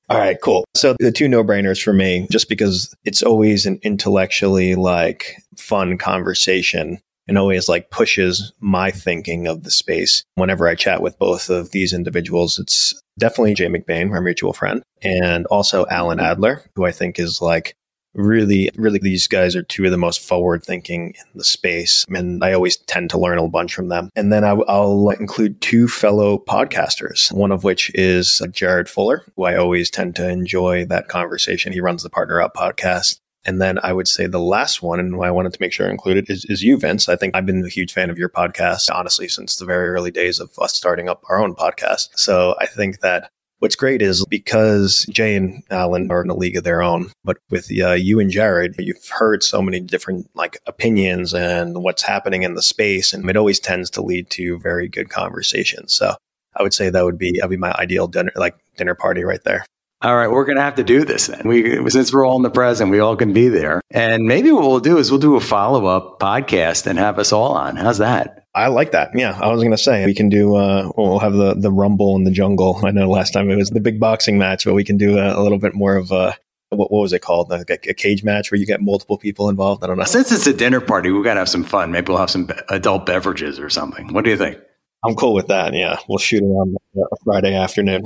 All 0.09 0.18
right, 0.18 0.38
cool. 0.40 0.64
So 0.74 0.94
the 1.00 1.11
two 1.11 1.28
no 1.28 1.42
brainers 1.42 1.83
for 1.83 1.92
me, 1.92 2.28
just 2.30 2.48
because 2.48 2.94
it's 3.04 3.20
always 3.20 3.66
an 3.66 3.80
intellectually 3.83 4.76
like 4.76 5.37
fun 5.56 5.98
conversation 5.98 7.00
and 7.26 7.37
always 7.37 7.68
like 7.68 7.90
pushes 7.90 8.52
my 8.61 8.92
thinking 8.92 9.48
of 9.48 9.64
the 9.64 9.70
space. 9.72 10.24
Whenever 10.37 10.68
I 10.68 10.76
chat 10.76 11.02
with 11.02 11.18
both 11.18 11.50
of 11.50 11.72
these 11.72 11.92
individuals, 11.92 12.61
it's 12.61 13.00
definitely 13.18 13.54
Jay 13.54 13.66
McBain, 13.66 14.12
our 14.12 14.20
mutual 14.20 14.52
friend, 14.52 14.83
and 15.02 15.46
also 15.46 15.87
Alan 15.87 16.20
Adler, 16.20 16.62
who 16.74 16.85
I 16.85 16.92
think 16.92 17.18
is 17.18 17.40
like 17.42 17.74
really, 18.14 18.70
really, 18.76 18.98
these 18.98 19.26
guys 19.26 19.54
are 19.56 19.62
two 19.62 19.84
of 19.84 19.90
the 19.90 19.96
most 19.96 20.20
forward 20.20 20.64
thinking 20.64 21.14
in 21.16 21.38
the 21.38 21.44
space. 21.44 22.04
And 22.08 22.42
I 22.42 22.52
always 22.52 22.76
tend 22.76 23.10
to 23.10 23.18
learn 23.18 23.38
a 23.38 23.48
bunch 23.48 23.74
from 23.74 23.88
them. 23.88 24.10
And 24.16 24.32
then 24.32 24.44
I, 24.44 24.52
will 24.52 25.10
include 25.10 25.60
two 25.60 25.88
fellow 25.88 26.38
podcasters, 26.38 27.32
one 27.32 27.52
of 27.52 27.64
which 27.64 27.90
is 27.94 28.40
uh, 28.40 28.46
Jared 28.48 28.88
Fuller, 28.88 29.24
who 29.36 29.44
I 29.44 29.56
always 29.56 29.90
tend 29.90 30.16
to 30.16 30.28
enjoy 30.28 30.84
that 30.86 31.08
conversation. 31.08 31.72
He 31.72 31.80
runs 31.80 32.02
the 32.02 32.10
Partner 32.10 32.40
Up 32.40 32.54
podcast. 32.54 33.20
And 33.46 33.60
then 33.60 33.78
I 33.82 33.94
would 33.94 34.06
say 34.06 34.26
the 34.26 34.38
last 34.38 34.82
one, 34.82 35.00
and 35.00 35.14
I 35.24 35.30
wanted 35.30 35.54
to 35.54 35.58
make 35.62 35.72
sure 35.72 35.88
I 35.88 35.90
included, 35.90 36.28
is, 36.28 36.44
is 36.44 36.62
you, 36.62 36.76
Vince. 36.76 37.08
I 37.08 37.16
think 37.16 37.34
I've 37.34 37.46
been 37.46 37.64
a 37.64 37.70
huge 37.70 37.92
fan 37.92 38.10
of 38.10 38.18
your 38.18 38.28
podcast, 38.28 38.94
honestly, 38.94 39.28
since 39.28 39.56
the 39.56 39.64
very 39.64 39.88
early 39.88 40.10
days 40.10 40.40
of 40.40 40.50
us 40.58 40.74
starting 40.74 41.08
up 41.08 41.22
our 41.30 41.42
own 41.42 41.54
podcast. 41.54 42.10
So 42.16 42.54
I 42.60 42.66
think 42.66 43.00
that 43.00 43.30
What's 43.60 43.76
great 43.76 44.00
is 44.00 44.24
because 44.24 45.06
Jay 45.10 45.36
and 45.36 45.62
Alan 45.70 46.10
are 46.10 46.22
in 46.22 46.30
a 46.30 46.34
league 46.34 46.56
of 46.56 46.64
their 46.64 46.82
own, 46.82 47.12
but 47.24 47.36
with 47.50 47.70
uh, 47.70 47.92
you 47.92 48.18
and 48.18 48.30
Jared, 48.30 48.74
you've 48.78 49.06
heard 49.10 49.42
so 49.42 49.60
many 49.60 49.80
different 49.80 50.30
like 50.34 50.58
opinions 50.66 51.34
and 51.34 51.82
what's 51.82 52.02
happening 52.02 52.42
in 52.42 52.54
the 52.54 52.62
space, 52.62 53.12
and 53.12 53.28
it 53.28 53.36
always 53.36 53.60
tends 53.60 53.90
to 53.90 54.02
lead 54.02 54.30
to 54.30 54.58
very 54.60 54.88
good 54.88 55.10
conversations. 55.10 55.92
So 55.92 56.14
I 56.56 56.62
would 56.62 56.72
say 56.72 56.88
that 56.88 57.04
would 57.04 57.18
be 57.18 57.32
that'd 57.32 57.50
be 57.50 57.58
my 57.58 57.72
ideal 57.72 58.06
dinner 58.06 58.32
like 58.34 58.56
dinner 58.78 58.94
party 58.94 59.24
right 59.24 59.44
there. 59.44 59.66
All 60.02 60.16
right, 60.16 60.30
we're 60.30 60.46
going 60.46 60.56
to 60.56 60.62
have 60.62 60.76
to 60.76 60.82
do 60.82 61.04
this 61.04 61.26
then. 61.26 61.42
We 61.44 61.90
since 61.90 62.14
we're 62.14 62.26
all 62.26 62.36
in 62.36 62.42
the 62.42 62.48
present, 62.48 62.90
we 62.90 63.00
all 63.00 63.14
can 63.16 63.34
be 63.34 63.48
there. 63.48 63.82
And 63.90 64.24
maybe 64.24 64.50
what 64.52 64.62
we'll 64.62 64.80
do 64.80 64.96
is 64.96 65.10
we'll 65.10 65.20
do 65.20 65.36
a 65.36 65.40
follow 65.40 65.84
up 65.84 66.18
podcast 66.18 66.86
and 66.86 66.98
have 66.98 67.18
us 67.18 67.30
all 67.30 67.52
on. 67.52 67.76
How's 67.76 67.98
that? 67.98 68.39
I 68.54 68.66
like 68.66 68.92
that. 68.92 69.10
Yeah, 69.14 69.38
I 69.40 69.48
was 69.48 69.60
going 69.60 69.70
to 69.70 69.78
say 69.78 70.04
we 70.06 70.14
can 70.14 70.28
do. 70.28 70.56
Uh, 70.56 70.90
we'll 70.96 71.20
have 71.20 71.34
the 71.34 71.54
the 71.54 71.70
rumble 71.70 72.16
in 72.16 72.24
the 72.24 72.30
jungle. 72.32 72.80
I 72.84 72.90
know 72.90 73.08
last 73.08 73.32
time 73.32 73.48
it 73.48 73.56
was 73.56 73.70
the 73.70 73.80
big 73.80 74.00
boxing 74.00 74.38
match, 74.38 74.64
but 74.64 74.74
we 74.74 74.84
can 74.84 74.96
do 74.96 75.18
a, 75.18 75.38
a 75.38 75.42
little 75.42 75.58
bit 75.58 75.74
more 75.74 75.96
of 75.96 76.10
a 76.10 76.36
what, 76.70 76.90
what 76.90 77.00
was 77.00 77.12
it 77.12 77.20
called? 77.20 77.52
A, 77.52 77.64
a, 77.68 77.94
cage 77.94 78.24
match 78.24 78.50
where 78.50 78.58
you 78.58 78.66
get 78.66 78.80
multiple 78.80 79.18
people 79.18 79.48
involved. 79.48 79.84
I 79.84 79.86
don't 79.86 79.98
know. 79.98 80.04
Since 80.04 80.32
it's 80.32 80.46
a 80.46 80.52
dinner 80.52 80.80
party, 80.80 81.10
we 81.10 81.22
got 81.22 81.34
to 81.34 81.40
have 81.40 81.48
some 81.48 81.64
fun. 81.64 81.90
Maybe 81.90 82.10
we'll 82.10 82.18
have 82.18 82.30
some 82.30 82.48
adult 82.68 83.06
beverages 83.06 83.58
or 83.58 83.70
something. 83.70 84.12
What 84.12 84.24
do 84.24 84.30
you 84.30 84.36
think? 84.36 84.58
I'm 85.02 85.14
cool 85.14 85.32
with 85.32 85.46
that. 85.46 85.72
Yeah, 85.72 85.98
we'll 86.08 86.18
shoot 86.18 86.42
it 86.42 86.46
on 86.46 86.76
a 86.94 87.16
Friday 87.24 87.54
afternoon. 87.54 88.02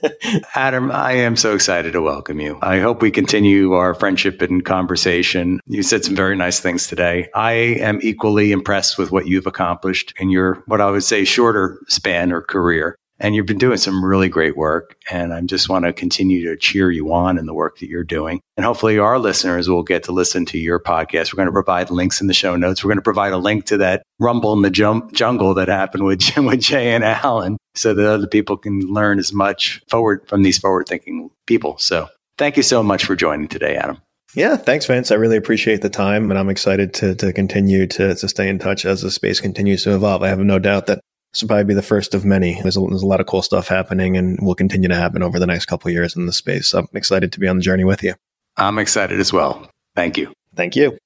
Adam, 0.54 0.90
I 0.90 1.12
am 1.12 1.36
so 1.36 1.54
excited 1.54 1.94
to 1.94 2.02
welcome 2.02 2.38
you. 2.38 2.58
I 2.60 2.80
hope 2.80 3.00
we 3.00 3.10
continue 3.10 3.72
our 3.72 3.94
friendship 3.94 4.42
and 4.42 4.62
conversation. 4.62 5.60
You 5.66 5.82
said 5.82 6.04
some 6.04 6.14
very 6.14 6.36
nice 6.36 6.60
things 6.60 6.86
today. 6.86 7.28
I 7.34 7.52
am 7.52 7.98
equally 8.02 8.52
impressed 8.52 8.98
with 8.98 9.10
what 9.10 9.26
you've 9.26 9.46
accomplished 9.46 10.12
in 10.18 10.28
your, 10.28 10.62
what 10.66 10.82
I 10.82 10.90
would 10.90 11.04
say, 11.04 11.24
shorter 11.24 11.80
span 11.88 12.30
or 12.30 12.42
career. 12.42 12.98
And 13.20 13.34
you've 13.34 13.46
been 13.46 13.58
doing 13.58 13.76
some 13.76 14.04
really 14.04 14.28
great 14.28 14.56
work. 14.56 14.96
And 15.10 15.32
I 15.32 15.40
just 15.42 15.68
want 15.68 15.84
to 15.84 15.92
continue 15.92 16.48
to 16.48 16.56
cheer 16.56 16.90
you 16.90 17.12
on 17.12 17.38
in 17.38 17.46
the 17.46 17.54
work 17.54 17.78
that 17.78 17.88
you're 17.88 18.04
doing. 18.04 18.40
And 18.56 18.66
hopefully, 18.66 18.98
our 18.98 19.18
listeners 19.18 19.68
will 19.68 19.82
get 19.82 20.02
to 20.04 20.12
listen 20.12 20.44
to 20.46 20.58
your 20.58 20.80
podcast. 20.80 21.32
We're 21.32 21.38
going 21.38 21.46
to 21.46 21.52
provide 21.52 21.90
links 21.90 22.20
in 22.20 22.26
the 22.26 22.34
show 22.34 22.56
notes. 22.56 22.82
We're 22.82 22.88
going 22.88 22.98
to 22.98 23.02
provide 23.02 23.32
a 23.32 23.38
link 23.38 23.66
to 23.66 23.76
that 23.78 24.02
rumble 24.18 24.52
in 24.52 24.62
the 24.62 24.70
jump 24.70 25.12
jungle 25.12 25.54
that 25.54 25.68
happened 25.68 26.04
with, 26.04 26.22
with 26.36 26.60
Jay 26.60 26.92
and 26.92 27.04
Alan 27.04 27.56
so 27.74 27.94
that 27.94 28.06
other 28.06 28.26
people 28.26 28.56
can 28.56 28.80
learn 28.80 29.18
as 29.18 29.32
much 29.32 29.80
forward 29.88 30.26
from 30.28 30.42
these 30.42 30.58
forward 30.58 30.88
thinking 30.88 31.30
people. 31.46 31.78
So, 31.78 32.08
thank 32.38 32.56
you 32.56 32.62
so 32.62 32.82
much 32.82 33.04
for 33.04 33.14
joining 33.16 33.48
today, 33.48 33.76
Adam. 33.76 33.98
Yeah, 34.34 34.56
thanks, 34.56 34.86
Vince. 34.86 35.12
I 35.12 35.14
really 35.14 35.36
appreciate 35.36 35.80
the 35.80 35.88
time, 35.88 36.30
and 36.30 36.38
I'm 36.38 36.48
excited 36.50 36.92
to 36.94 37.14
to 37.16 37.32
continue 37.32 37.86
to 37.86 38.14
to 38.14 38.28
stay 38.28 38.48
in 38.48 38.58
touch 38.58 38.84
as 38.84 39.02
the 39.02 39.10
space 39.10 39.40
continues 39.40 39.84
to 39.84 39.94
evolve. 39.94 40.22
I 40.22 40.28
have 40.28 40.40
no 40.40 40.58
doubt 40.58 40.86
that 40.86 41.00
this 41.34 41.42
will 41.42 41.48
probably 41.48 41.64
be 41.64 41.74
the 41.74 41.82
first 41.82 42.14
of 42.14 42.24
many. 42.24 42.62
There's 42.62 42.76
a, 42.76 42.80
there's 42.80 43.02
a 43.02 43.06
lot 43.06 43.18
of 43.18 43.26
cool 43.26 43.42
stuff 43.42 43.66
happening 43.66 44.16
and 44.16 44.38
will 44.40 44.54
continue 44.54 44.88
to 44.88 44.94
happen 44.94 45.20
over 45.20 45.40
the 45.40 45.48
next 45.48 45.66
couple 45.66 45.88
of 45.88 45.92
years 45.92 46.14
in 46.14 46.26
the 46.26 46.32
space. 46.32 46.68
So 46.68 46.78
I'm 46.78 46.88
excited 46.94 47.32
to 47.32 47.40
be 47.40 47.48
on 47.48 47.56
the 47.56 47.62
journey 47.62 47.82
with 47.82 48.04
you. 48.04 48.14
I'm 48.56 48.78
excited 48.78 49.18
as 49.18 49.32
well. 49.32 49.68
Thank 49.96 50.16
you. 50.16 50.32
Thank 50.54 50.76
you. 50.76 50.96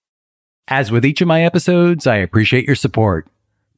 As 0.69 0.93
with 0.93 1.07
each 1.07 1.23
of 1.23 1.29
my 1.29 1.43
episodes, 1.45 2.07
I 2.07 2.17
appreciate 2.17 2.67
your 2.67 2.77
support. 2.77 3.27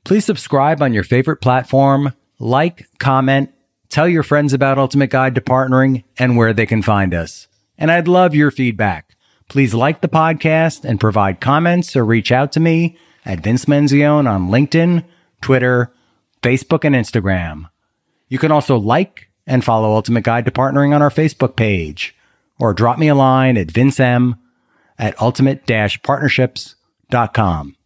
Please 0.05 0.25
subscribe 0.25 0.83
on 0.83 0.93
your 0.93 1.05
favorite 1.05 1.37
platform, 1.37 2.15
like, 2.41 2.89
comment, 2.99 3.51
tell 3.89 4.09
your 4.09 4.25
friends 4.25 4.53
about 4.53 4.77
Ultimate 4.77 5.11
Guide 5.11 5.37
to 5.37 5.41
Partnering 5.41 6.03
and 6.19 6.37
where 6.37 6.53
they 6.53 6.67
can 6.67 6.83
find 6.83 7.15
us. 7.15 7.47
And 7.79 7.93
I'd 7.93 8.09
love 8.09 8.35
your 8.35 8.51
feedback. 8.51 9.15
Please 9.49 9.73
like 9.73 10.01
the 10.01 10.09
podcast 10.09 10.85
and 10.85 10.99
provide 10.99 11.41
comments 11.41 11.95
or 11.95 12.05
reach 12.05 12.33
out 12.33 12.51
to 12.53 12.61
me 12.61 12.99
at 13.25 13.41
Vince 13.41 13.67
Menzione 13.67 14.29
on 14.29 14.49
LinkedIn, 14.49 15.05
Twitter, 15.41 15.93
Facebook, 16.42 16.85
and 16.85 16.94
Instagram. 16.94 17.70
You 18.29 18.38
can 18.38 18.53
also 18.53 18.76
like 18.76 19.31
and 19.46 19.64
follow 19.64 19.94
Ultimate 19.94 20.24
Guide 20.24 20.44
to 20.44 20.50
Partnering 20.50 20.94
on 20.94 21.00
our 21.03 21.11
Facebook 21.11 21.57
page 21.57 22.14
or 22.59 22.72
drop 22.72 22.98
me 22.98 23.09
a 23.09 23.14
line 23.14 23.57
at 23.57 23.68
vincem 23.68 24.38
at 24.98 25.20
ultimate-partnerships.com. 25.20 27.76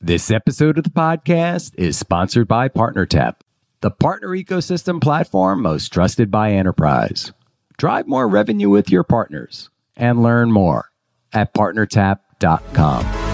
This 0.00 0.30
episode 0.30 0.78
of 0.78 0.84
the 0.84 0.90
podcast 0.90 1.74
is 1.76 1.98
sponsored 1.98 2.48
by 2.48 2.68
PartnerTap, 2.68 3.36
the 3.80 3.90
partner 3.90 4.28
ecosystem 4.28 5.00
platform 5.00 5.62
most 5.62 5.92
trusted 5.92 6.30
by 6.30 6.52
enterprise. 6.52 7.32
Drive 7.78 8.06
more 8.06 8.28
revenue 8.28 8.70
with 8.70 8.90
your 8.90 9.04
partners 9.04 9.70
and 9.96 10.22
learn 10.22 10.52
more 10.52 10.90
at 11.32 11.54
partnertap.com. 11.54 13.25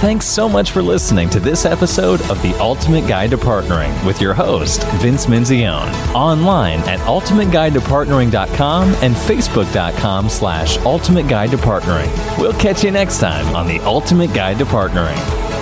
Thanks 0.00 0.26
so 0.26 0.48
much 0.48 0.70
for 0.70 0.80
listening 0.80 1.28
to 1.30 1.40
this 1.40 1.64
episode 1.64 2.20
of 2.30 2.40
The 2.40 2.54
Ultimate 2.60 3.08
Guide 3.08 3.30
to 3.30 3.36
Partnering 3.36 4.06
with 4.06 4.20
your 4.20 4.32
host, 4.32 4.84
Vince 5.00 5.26
Menzione. 5.26 5.92
Online 6.14 6.78
at 6.82 7.00
ultimateguidetopartnering.com 7.00 8.94
and 9.02 9.16
facebook.com 9.16 10.28
slash 10.28 10.78
ultimate 10.78 11.26
guide 11.26 11.50
to 11.50 11.56
partnering. 11.56 12.38
We'll 12.38 12.52
catch 12.52 12.84
you 12.84 12.92
next 12.92 13.18
time 13.18 13.56
on 13.56 13.66
The 13.66 13.80
Ultimate 13.80 14.32
Guide 14.32 14.58
to 14.58 14.64
Partnering. 14.66 15.57